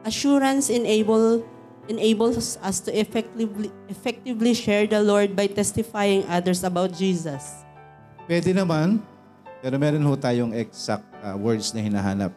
Assurance 0.07 0.73
enable 0.73 1.45
enables 1.91 2.57
us 2.63 2.79
to 2.79 2.91
effectively 2.95 3.71
effectively 3.91 4.55
share 4.55 4.87
the 4.87 5.03
Lord 5.03 5.35
by 5.35 5.51
testifying 5.51 6.23
others 6.31 6.63
about 6.63 6.95
Jesus. 6.95 7.67
Pwede 8.25 8.55
naman, 8.55 9.03
pero 9.59 9.77
meron 9.83 10.07
ho 10.07 10.15
tayong 10.15 10.55
exact 10.55 11.07
uh, 11.21 11.35
words 11.35 11.75
na 11.75 11.83
hinahanap. 11.83 12.33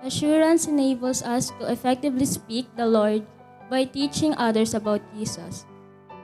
Assurance 0.00 0.64
enables 0.64 1.20
us 1.20 1.52
to 1.60 1.68
effectively 1.68 2.24
speak 2.24 2.64
the 2.72 2.88
Lord 2.88 3.20
by 3.68 3.84
teaching 3.84 4.32
others 4.40 4.72
about 4.72 5.04
Jesus. 5.12 5.68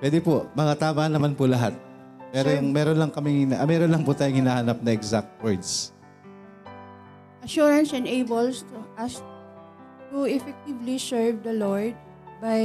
Pwede 0.00 0.24
po, 0.24 0.48
mga 0.56 0.80
tama 0.80 1.12
naman 1.12 1.36
po 1.36 1.44
lahat. 1.44 1.76
Pero 2.32 2.56
yung 2.56 2.72
meron 2.72 2.96
lang 2.96 3.12
kami, 3.12 3.44
ah, 3.52 3.68
meron 3.68 3.92
lang 3.92 4.00
po 4.00 4.16
tayong 4.16 4.40
hinahanap 4.40 4.80
na 4.80 4.90
exact 4.96 5.28
words. 5.44 5.92
Assurance 7.44 7.92
enables 7.92 8.64
to 8.64 8.76
us 8.96 9.20
to 10.08 10.24
effectively 10.24 10.96
serve 10.96 11.44
the 11.44 11.52
Lord 11.52 11.92
by 12.40 12.60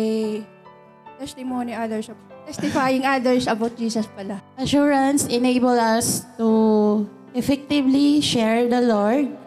testimony 1.19 1.75
others 1.75 2.07
of, 2.07 2.15
testifying 2.47 3.03
others 3.03 3.51
about 3.51 3.75
Jesus 3.75 4.07
pala. 4.15 4.39
Assurance 4.55 5.27
enable 5.27 5.75
us 5.75 6.23
to 6.39 6.49
effectively 7.35 8.23
share 8.23 8.65
the 8.71 8.79
Lord 8.79 9.40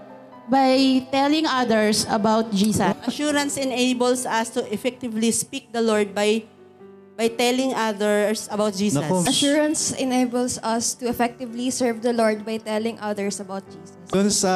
by 0.48 1.04
telling 1.09 1.46
others 1.46 2.04
about 2.09 2.52
Jesus. 2.52 2.92
Assurance 3.07 3.57
enables 3.57 4.26
us 4.26 4.50
to 4.54 4.61
effectively 4.72 5.30
speak 5.33 5.72
the 5.72 5.80
Lord 5.80 6.12
by 6.12 6.44
by 7.14 7.30
telling 7.30 7.70
others 7.78 8.50
about 8.50 8.74
Jesus. 8.74 8.98
Nako. 8.98 9.22
Assurance 9.22 9.94
enables 9.94 10.59
us 10.59 10.98
to 10.98 11.07
effectively 11.07 11.70
serve 11.70 12.02
the 12.02 12.11
Lord 12.11 12.42
by 12.42 12.59
telling 12.59 12.98
others 12.98 13.38
about 13.38 13.62
Jesus. 13.70 13.94
Doon 14.11 14.28
sa 14.35 14.52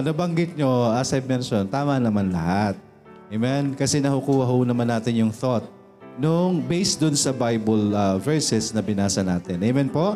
nabanggit 0.00 0.56
nyo, 0.56 0.88
as 0.96 1.12
I've 1.12 1.28
mentioned, 1.28 1.68
tama 1.68 2.00
naman 2.00 2.32
lahat. 2.32 2.80
Amen? 3.28 3.76
Kasi 3.76 4.00
nakukuha 4.00 4.48
ho 4.48 4.64
naman 4.64 4.88
natin 4.88 5.12
yung 5.12 5.32
thought 5.32 5.68
nung 6.14 6.62
based 6.62 7.02
dun 7.02 7.14
sa 7.18 7.34
Bible 7.34 7.90
uh, 7.90 8.16
verses 8.22 8.70
na 8.70 8.80
binasa 8.80 9.20
natin. 9.20 9.58
Amen 9.60 9.90
po? 9.90 10.14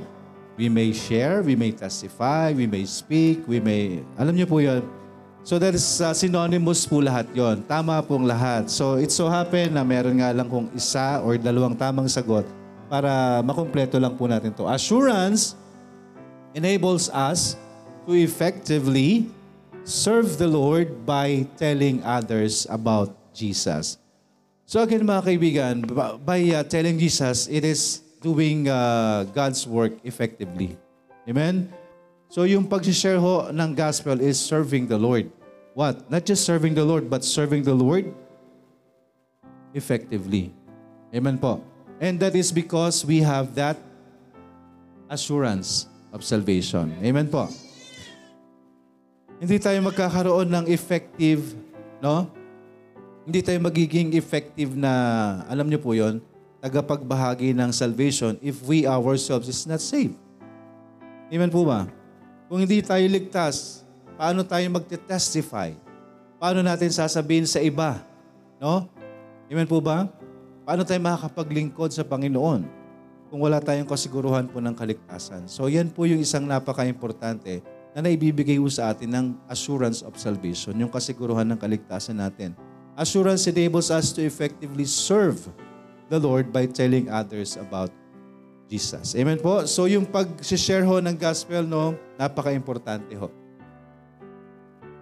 We 0.59 0.66
may 0.66 0.90
share, 0.90 1.40
we 1.47 1.55
may 1.55 1.71
testify, 1.71 2.51
we 2.51 2.66
may 2.66 2.83
speak, 2.83 3.47
we 3.47 3.62
may... 3.62 4.03
Alam 4.18 4.35
niyo 4.35 4.51
po 4.51 4.59
yun. 4.59 4.83
So 5.47 5.57
that 5.57 5.73
is 5.73 5.87
uh, 6.03 6.12
synonymous 6.12 6.85
po 6.85 6.99
lahat 6.99 7.31
yon. 7.33 7.62
Tama 7.64 8.03
pong 8.03 8.27
lahat. 8.27 8.66
So 8.68 8.99
it 8.99 9.14
so 9.14 9.30
happen 9.30 9.78
na 9.78 9.87
meron 9.87 10.18
nga 10.18 10.35
lang 10.35 10.51
kung 10.51 10.66
isa 10.74 11.22
or 11.22 11.39
dalawang 11.39 11.78
tamang 11.78 12.11
sagot 12.11 12.45
para 12.91 13.41
makumpleto 13.41 13.97
lang 14.03 14.18
po 14.18 14.26
natin 14.26 14.51
to. 14.53 14.66
Assurance 14.66 15.55
enables 16.59 17.07
us 17.14 17.55
to 18.05 18.18
effectively 18.18 19.30
serve 19.87 20.37
the 20.37 20.51
Lord 20.51 21.07
by 21.07 21.47
telling 21.57 22.03
others 22.03 22.66
about 22.68 23.14
Jesus. 23.30 23.97
So 24.68 24.85
again 24.85 25.07
mga 25.07 25.22
kaibigan, 25.22 25.74
by 26.26 26.45
uh, 26.53 26.61
telling 26.66 27.01
Jesus, 27.01 27.49
it 27.49 27.64
is 27.64 28.05
doing 28.21 28.69
uh, 28.69 29.25
God's 29.31 29.66
work 29.66 29.95
effectively. 30.03 30.77
Amen? 31.29 31.71
So 32.29 32.45
yung 32.45 32.69
pag-share 32.69 33.16
ho 33.16 33.49
ng 33.49 33.71
gospel 33.73 34.21
is 34.21 34.37
serving 34.37 34.87
the 34.87 35.01
Lord. 35.01 35.33
What? 35.73 36.11
Not 36.11 36.27
just 36.27 36.45
serving 36.45 36.75
the 36.75 36.85
Lord, 36.85 37.09
but 37.09 37.25
serving 37.25 37.64
the 37.64 37.73
Lord 37.73 38.12
effectively. 39.73 40.53
Amen 41.14 41.39
po. 41.39 41.64
And 41.99 42.21
that 42.21 42.37
is 42.37 42.53
because 42.53 43.07
we 43.07 43.25
have 43.25 43.55
that 43.57 43.81
assurance 45.09 45.89
of 46.12 46.21
salvation. 46.21 46.93
Amen 47.01 47.33
po. 47.33 47.49
Hindi 49.39 49.57
tayo 49.62 49.79
magkakaroon 49.87 50.51
ng 50.51 50.64
effective, 50.66 51.55
no? 52.03 52.27
Hindi 53.23 53.41
tayo 53.41 53.59
magiging 53.62 54.12
effective 54.19 54.75
na, 54.75 54.93
alam 55.47 55.71
niyo 55.71 55.81
po 55.81 55.95
yon, 55.95 56.19
tagapagbahagi 56.59 57.54
ng 57.54 57.70
salvation 57.70 58.34
if 58.42 58.59
we 58.66 58.82
ourselves 58.84 59.46
is 59.46 59.62
not 59.66 59.78
saved. 59.78 60.18
Amen 61.30 61.52
po 61.52 61.62
ba? 61.62 61.86
Kung 62.48 62.64
hindi 62.64 62.80
tayo 62.80 63.04
ligtas, 63.06 63.84
paano 64.16 64.42
tayo 64.42 64.64
magte-testify? 64.72 65.76
Paano 66.40 66.64
natin 66.64 66.88
sasabihin 66.90 67.44
sa 67.44 67.61
iba? 67.61 68.00
No? 68.59 68.88
Amen 69.46 69.68
po 69.68 69.78
ba? 69.78 70.09
Paano 70.64 70.82
tayo 70.82 70.98
makakapaglingkod 71.00 71.94
sa 71.94 72.02
Panginoon 72.02 72.64
kung 73.28 73.40
wala 73.44 73.61
tayong 73.61 73.86
kasiguruhan 73.86 74.48
po 74.48 74.59
ng 74.59 74.74
kaligtasan? 74.74 75.46
So 75.46 75.68
yan 75.68 75.92
po 75.92 76.09
yung 76.09 76.18
isang 76.20 76.48
napaka-importante 76.48 77.61
na 77.92 78.02
naibibigay 78.04 78.56
po 78.56 78.68
sa 78.72 78.92
atin 78.92 79.11
ng 79.12 79.26
assurance 79.46 80.00
of 80.00 80.16
salvation, 80.16 80.74
yung 80.76 80.90
kasiguruhan 80.90 81.46
ng 81.52 81.59
kaligtasan 81.61 82.18
natin. 82.18 82.56
Assurance 82.98 83.46
enables 83.46 83.94
us 83.94 84.11
to 84.11 84.24
effectively 84.24 84.88
serve 84.88 85.38
the 86.09 86.16
Lord 86.16 86.50
by 86.50 86.64
telling 86.64 87.12
others 87.12 87.61
about 87.61 87.92
Jesus. 88.68 89.16
Amen 89.16 89.40
po? 89.40 89.64
So 89.64 89.88
yung 89.88 90.04
pag-share 90.04 90.84
ho 90.84 91.00
ng 91.00 91.16
gospel, 91.16 91.64
no, 91.64 91.96
napaka-importante 92.20 93.16
ho. 93.16 93.32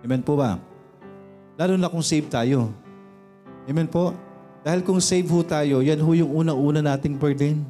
Amen 0.07 0.23
po 0.23 0.39
ba? 0.39 0.59
Lalo 1.59 1.75
na 1.75 1.91
kung 1.91 2.03
save 2.05 2.31
tayo. 2.31 2.71
Amen 3.67 3.91
po? 3.91 4.15
Dahil 4.63 4.83
kung 4.83 5.03
save 5.03 5.27
ho 5.31 5.43
tayo, 5.43 5.83
yan 5.83 5.99
ho 5.99 6.11
yung 6.15 6.31
unang-una 6.31 6.83
nating 6.83 7.19
burden. 7.19 7.67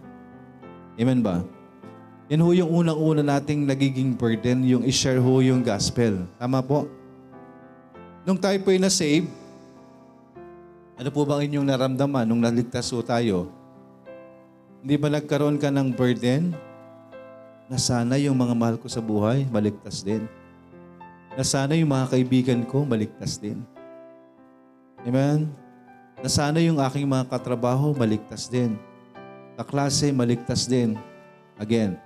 Amen 0.97 1.21
ba? 1.25 1.45
Yan 2.29 2.43
ho 2.43 2.51
yung 2.53 2.71
unang-una 2.73 3.23
nating 3.25 3.65
nagiging 3.65 4.13
burden, 4.17 4.65
yung 4.65 4.83
i-share 4.85 5.21
ho 5.21 5.41
yung 5.41 5.65
gospel. 5.65 6.25
Tama 6.37 6.61
po? 6.61 6.89
Nung 8.27 8.37
tayo 8.37 8.59
po 8.61 8.75
ay 8.75 8.83
na-save, 8.83 9.29
ano 10.97 11.13
po 11.13 11.29
bang 11.29 11.45
inyong 11.45 11.69
naramdaman 11.69 12.25
nung 12.25 12.41
naligtas 12.41 12.89
ho 12.89 13.05
tayo? 13.05 13.53
Hindi 14.81 14.97
ba 14.97 15.13
nagkaroon 15.13 15.61
ka 15.61 15.69
ng 15.69 15.93
burden 15.93 16.57
na 17.69 17.77
sana 17.77 18.17
yung 18.17 18.33
mga 18.33 18.57
mahal 18.57 18.77
ko 18.81 18.89
sa 18.89 19.05
buhay 19.05 19.45
maligtas 19.53 20.01
din? 20.01 20.25
Na 21.37 21.45
sana 21.45 21.77
yung 21.77 21.93
mga 21.93 22.17
kaibigan 22.17 22.65
ko 22.65 22.89
maligtas 22.89 23.37
din? 23.37 23.61
Amen? 25.05 25.53
Na 26.25 26.33
sana 26.33 26.65
yung 26.65 26.81
aking 26.81 27.05
mga 27.05 27.29
katrabaho 27.29 27.93
maligtas 27.93 28.49
din? 28.49 28.81
Kaklase 29.61 30.09
maligtas 30.17 30.65
din? 30.65 30.97
Again, 31.61 32.01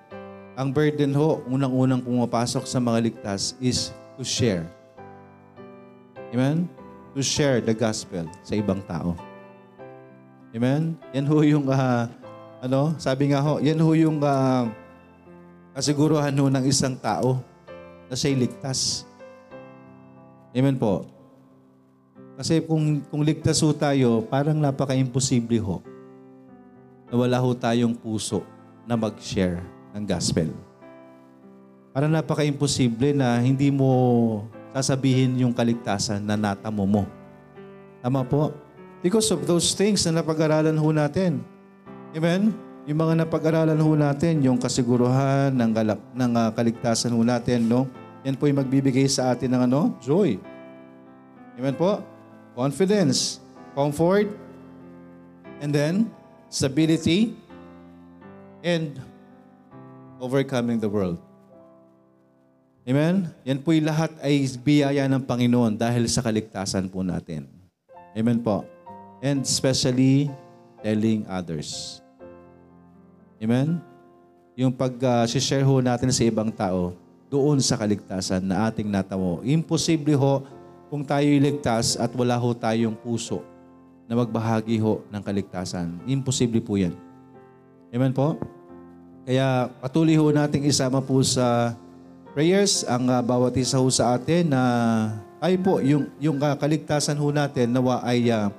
ang 0.58 0.74
burden 0.74 1.14
ho, 1.14 1.46
unang-unang 1.46 2.02
pumapasok 2.02 2.66
sa 2.66 2.82
mga 2.82 3.06
ligtas 3.06 3.54
is 3.62 3.94
to 4.18 4.26
share. 4.26 4.66
Amen? 6.34 6.79
To 7.10 7.20
share 7.22 7.58
the 7.58 7.74
gospel 7.74 8.26
sa 8.46 8.54
ibang 8.54 8.78
tao. 8.86 9.18
Amen? 10.54 10.94
Yan 11.10 11.26
ho 11.26 11.42
yung, 11.42 11.66
ah, 11.70 12.06
ano, 12.62 12.94
sabi 12.98 13.34
nga 13.34 13.42
ho, 13.42 13.58
yan 13.58 13.78
ho 13.78 13.90
yung 13.94 14.18
ah, 14.22 14.66
kasiguruhan 15.74 16.34
ho 16.34 16.46
ng 16.46 16.64
isang 16.66 16.94
tao 16.94 17.42
na 18.06 18.14
siya'y 18.14 18.34
ligtas. 18.34 19.06
Amen 20.50 20.74
po. 20.78 21.06
Kasi 22.34 22.62
kung, 22.62 23.02
kung 23.06 23.22
ligtas 23.22 23.62
ho 23.62 23.70
tayo, 23.70 24.26
parang 24.26 24.58
napaka-imposible 24.58 25.58
ho 25.62 25.78
na 27.10 27.14
wala 27.18 27.36
ho 27.42 27.50
tayong 27.54 27.94
puso 27.94 28.42
na 28.86 28.94
mag-share 28.94 29.62
ng 29.94 30.06
gospel. 30.06 30.50
Parang 31.90 32.10
napaka-imposible 32.10 33.14
na 33.14 33.38
hindi 33.42 33.70
mo 33.70 33.90
sasabihin 34.74 35.38
yung 35.42 35.54
kaligtasan 35.54 36.22
na 36.22 36.38
natamo 36.38 36.86
mo. 36.86 37.02
Tama 38.00 38.24
po? 38.24 38.54
Because 39.00 39.28
of 39.32 39.44
those 39.48 39.72
things 39.72 40.04
na 40.06 40.20
napag-aralan 40.20 40.76
ho 40.76 40.88
natin. 40.92 41.40
Amen? 42.12 42.52
Yung 42.84 42.98
mga 43.00 43.24
napag-aralan 43.24 43.80
ho 43.80 43.92
natin, 43.96 44.40
yung 44.44 44.56
kasiguruhan 44.56 45.52
ng, 45.52 45.70
galak, 45.72 46.00
ng 46.16 46.32
ah, 46.36 46.50
kaligtasan 46.52 47.12
ho 47.12 47.20
natin, 47.20 47.68
no? 47.68 47.86
Yan 48.24 48.36
po 48.36 48.48
yung 48.48 48.60
magbibigay 48.60 49.08
sa 49.08 49.32
atin 49.32 49.52
ng 49.52 49.62
ano? 49.68 49.96
Joy. 50.04 50.36
Amen 51.56 51.76
po? 51.76 52.00
Confidence, 52.52 53.40
comfort, 53.72 54.28
and 55.60 55.72
then 55.72 56.08
stability, 56.50 57.38
and 58.66 59.00
overcoming 60.18 60.82
the 60.82 60.90
world. 60.90 61.16
Amen? 62.88 63.28
Yan 63.44 63.60
po'y 63.60 63.84
lahat 63.84 64.10
ay 64.24 64.48
biyaya 64.60 65.04
ng 65.04 65.22
Panginoon 65.24 65.76
dahil 65.76 66.08
sa 66.08 66.24
kaligtasan 66.24 66.88
po 66.88 67.04
natin. 67.04 67.44
Amen 68.16 68.40
po. 68.40 68.64
And 69.20 69.44
especially, 69.44 70.32
telling 70.80 71.28
others. 71.28 72.00
Amen? 73.36 73.80
Yung 74.56 74.72
pag-share 74.72 75.64
ho 75.64 75.80
natin 75.80 76.08
sa 76.12 76.24
ibang 76.24 76.48
tao, 76.52 76.96
doon 77.30 77.62
sa 77.62 77.78
kaligtasan 77.78 78.42
na 78.42 78.66
ating 78.66 78.90
natamo. 78.90 79.38
Imposible 79.46 80.18
ho 80.18 80.42
kung 80.90 81.06
tayo 81.06 81.30
iligtas 81.30 81.94
at 81.94 82.10
wala 82.18 82.34
ho 82.34 82.50
tayong 82.50 82.98
puso 82.98 83.46
na 84.10 84.18
magbahagi 84.18 84.82
ho 84.82 85.06
ng 85.06 85.22
kaligtasan. 85.22 86.02
Imposible 86.10 86.58
po 86.58 86.74
yan. 86.74 86.90
Amen 87.94 88.10
po? 88.10 88.34
Kaya 89.22 89.70
patuloy 89.78 90.18
ho 90.18 90.34
nating 90.34 90.66
isama 90.66 90.98
po 90.98 91.22
sa 91.22 91.78
prayers 92.32 92.86
ang 92.86 93.10
uh, 93.10 93.18
bawat 93.22 93.58
isa 93.58 93.78
ho 93.78 93.88
sa 93.90 94.14
atin 94.14 94.54
na 94.54 94.62
ay 95.42 95.58
po 95.58 95.82
yung 95.82 96.06
yung 96.22 96.38
uh, 96.38 96.54
kaligtasan 96.54 97.18
ho 97.18 97.28
natin 97.34 97.74
nawa 97.74 98.04
ay 98.06 98.30
uh, 98.30 98.52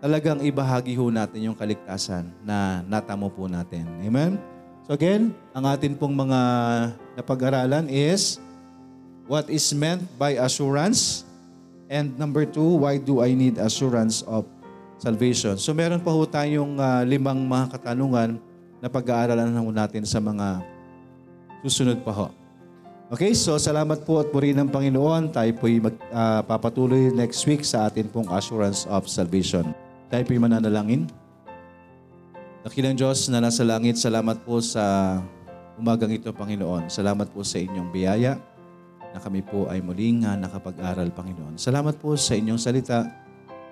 talagang 0.00 0.40
ibahagi 0.44 0.96
ho 0.96 1.08
natin 1.08 1.52
yung 1.52 1.56
kaligtasan 1.56 2.28
na 2.44 2.80
natamo 2.88 3.28
po 3.28 3.48
natin. 3.48 3.84
Amen? 4.00 4.40
So 4.88 4.96
again, 4.96 5.36
ang 5.52 5.64
atin 5.68 5.94
pong 5.94 6.16
mga 6.16 6.40
napag-aralan 7.20 7.86
is 7.86 8.40
what 9.28 9.46
is 9.52 9.70
meant 9.76 10.02
by 10.18 10.40
assurance 10.40 11.22
and 11.86 12.16
number 12.16 12.48
two, 12.48 12.80
why 12.80 12.96
do 12.98 13.20
I 13.22 13.36
need 13.36 13.60
assurance 13.60 14.24
of 14.26 14.48
salvation? 14.98 15.60
So 15.60 15.76
meron 15.76 16.02
pa 16.02 16.10
ho 16.10 16.26
tayong 16.26 16.80
uh, 16.80 17.04
limang 17.06 17.44
mga 17.44 17.78
katanungan 17.78 18.40
na 18.80 18.88
pag-aaralan 18.88 19.52
natin 19.70 20.08
sa 20.08 20.18
mga 20.18 20.64
susunod 21.62 22.00
pa 22.00 22.12
ho. 22.16 22.39
Okay, 23.10 23.34
so 23.34 23.58
salamat 23.58 24.06
po 24.06 24.22
at 24.22 24.30
puri 24.30 24.54
ng 24.54 24.70
Panginoon. 24.70 25.34
Tayo 25.34 25.50
po'y 25.58 25.82
magpapatuloy 25.82 27.10
uh, 27.10 27.18
next 27.18 27.42
week 27.42 27.66
sa 27.66 27.90
atin 27.90 28.06
pong 28.06 28.30
assurance 28.30 28.86
of 28.86 29.10
salvation. 29.10 29.74
Tayo 30.06 30.22
po'y 30.22 30.38
mananalangin. 30.38 31.10
Dakilang 32.62 32.94
Diyos 32.94 33.26
na 33.26 33.42
nasa 33.42 33.66
langit, 33.66 33.98
salamat 33.98 34.46
po 34.46 34.62
sa 34.62 35.18
umagang 35.74 36.14
ito, 36.14 36.30
Panginoon. 36.30 36.86
Salamat 36.86 37.34
po 37.34 37.42
sa 37.42 37.58
inyong 37.58 37.90
biyaya 37.90 38.38
na 39.10 39.18
kami 39.18 39.42
po 39.42 39.66
ay 39.66 39.82
muling 39.82 40.22
nakapag-aral, 40.22 41.10
Panginoon. 41.10 41.58
Salamat 41.58 41.98
po 41.98 42.14
sa 42.14 42.38
inyong 42.38 42.62
salita 42.62 43.10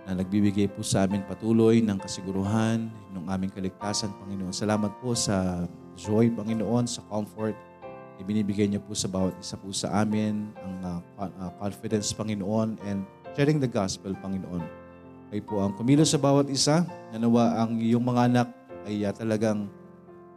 na 0.03 0.19
nagbibigay 0.19 0.67
po 0.67 0.83
sa 0.83 1.07
amin 1.07 1.23
patuloy 1.31 1.79
ng 1.79 2.03
kasiguruhan 2.03 2.91
ng 3.15 3.25
aming 3.31 3.55
kaligtasan, 3.55 4.11
Panginoon. 4.19 4.51
Salamat 4.51 4.99
po 4.99 5.15
sa 5.15 5.63
joy, 5.95 6.27
Panginoon, 6.35 6.91
sa 6.91 7.07
comfort. 7.07 7.78
Ibinibigay 8.19 8.67
niyo 8.67 8.83
po 8.83 8.99
sa 8.99 9.07
bawat 9.07 9.35
isa 9.39 9.55
po 9.55 9.71
sa 9.71 10.03
amin 10.03 10.51
ang 10.59 10.75
uh, 10.83 11.51
confidence, 11.63 12.11
Panginoon, 12.11 12.75
and 12.83 13.07
sharing 13.39 13.63
the 13.63 13.71
gospel, 13.71 14.11
Panginoon. 14.19 14.63
Kayo 15.31 15.43
po 15.47 15.63
ang 15.63 15.79
kumilos 15.79 16.11
sa 16.11 16.19
bawat 16.19 16.51
isa. 16.51 16.83
Nanawa 17.15 17.63
ang 17.63 17.79
iyong 17.79 18.03
mga 18.03 18.23
anak 18.27 18.49
ay 18.91 19.07
uh, 19.07 19.15
talagang 19.15 19.71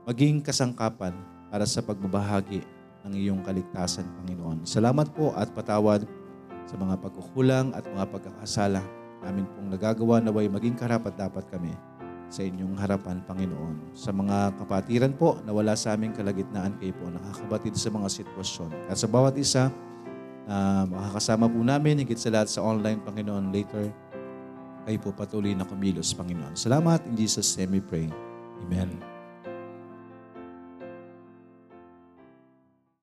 maging 0.06 0.46
kasangkapan 0.46 1.18
para 1.50 1.66
sa 1.66 1.82
pagbabahagi 1.82 2.62
ng 3.02 3.14
iyong 3.18 3.42
kaligtasan, 3.42 4.06
Panginoon. 4.22 4.62
Salamat 4.70 5.10
po 5.18 5.34
at 5.34 5.50
patawad 5.50 6.06
sa 6.70 6.76
mga 6.78 7.02
pagkukulang 7.02 7.74
at 7.74 7.82
mga 7.90 8.06
pagkakasala 8.14 8.86
namin 9.26 9.46
pong 9.58 9.70
nagagawa 9.74 10.22
na 10.22 10.34
way 10.34 10.50
maging 10.50 10.78
karapat 10.78 11.14
dapat 11.14 11.46
kami 11.50 11.74
sa 12.32 12.42
inyong 12.48 12.80
harapan, 12.80 13.20
Panginoon. 13.28 13.92
Sa 13.92 14.16
mga 14.16 14.56
kapatiran 14.56 15.14
po 15.14 15.38
na 15.44 15.52
wala 15.52 15.76
sa 15.76 15.94
aming 15.94 16.16
kalagitnaan, 16.16 16.80
kayo 16.80 16.96
po 16.96 17.12
nakakabatid 17.12 17.76
sa 17.76 17.92
mga 17.92 18.08
sitwasyon. 18.08 18.72
At 18.88 18.98
sa 18.98 19.12
bawat 19.12 19.36
isa 19.36 19.68
uh, 20.48 20.84
makakasama 20.88 21.52
po 21.52 21.60
namin, 21.62 22.02
higit 22.02 22.18
sa 22.18 22.32
lahat 22.32 22.48
sa 22.48 22.64
online, 22.64 23.04
Panginoon, 23.04 23.52
later, 23.52 23.92
kayo 24.88 24.98
po 24.98 25.14
patuloy 25.14 25.54
na 25.54 25.68
kumilos, 25.68 26.16
Panginoon. 26.16 26.58
Salamat. 26.58 27.06
In 27.06 27.14
Jesus' 27.20 27.54
name 27.60 27.78
we 27.78 27.82
pray. 27.84 28.08
Amen. 28.66 29.11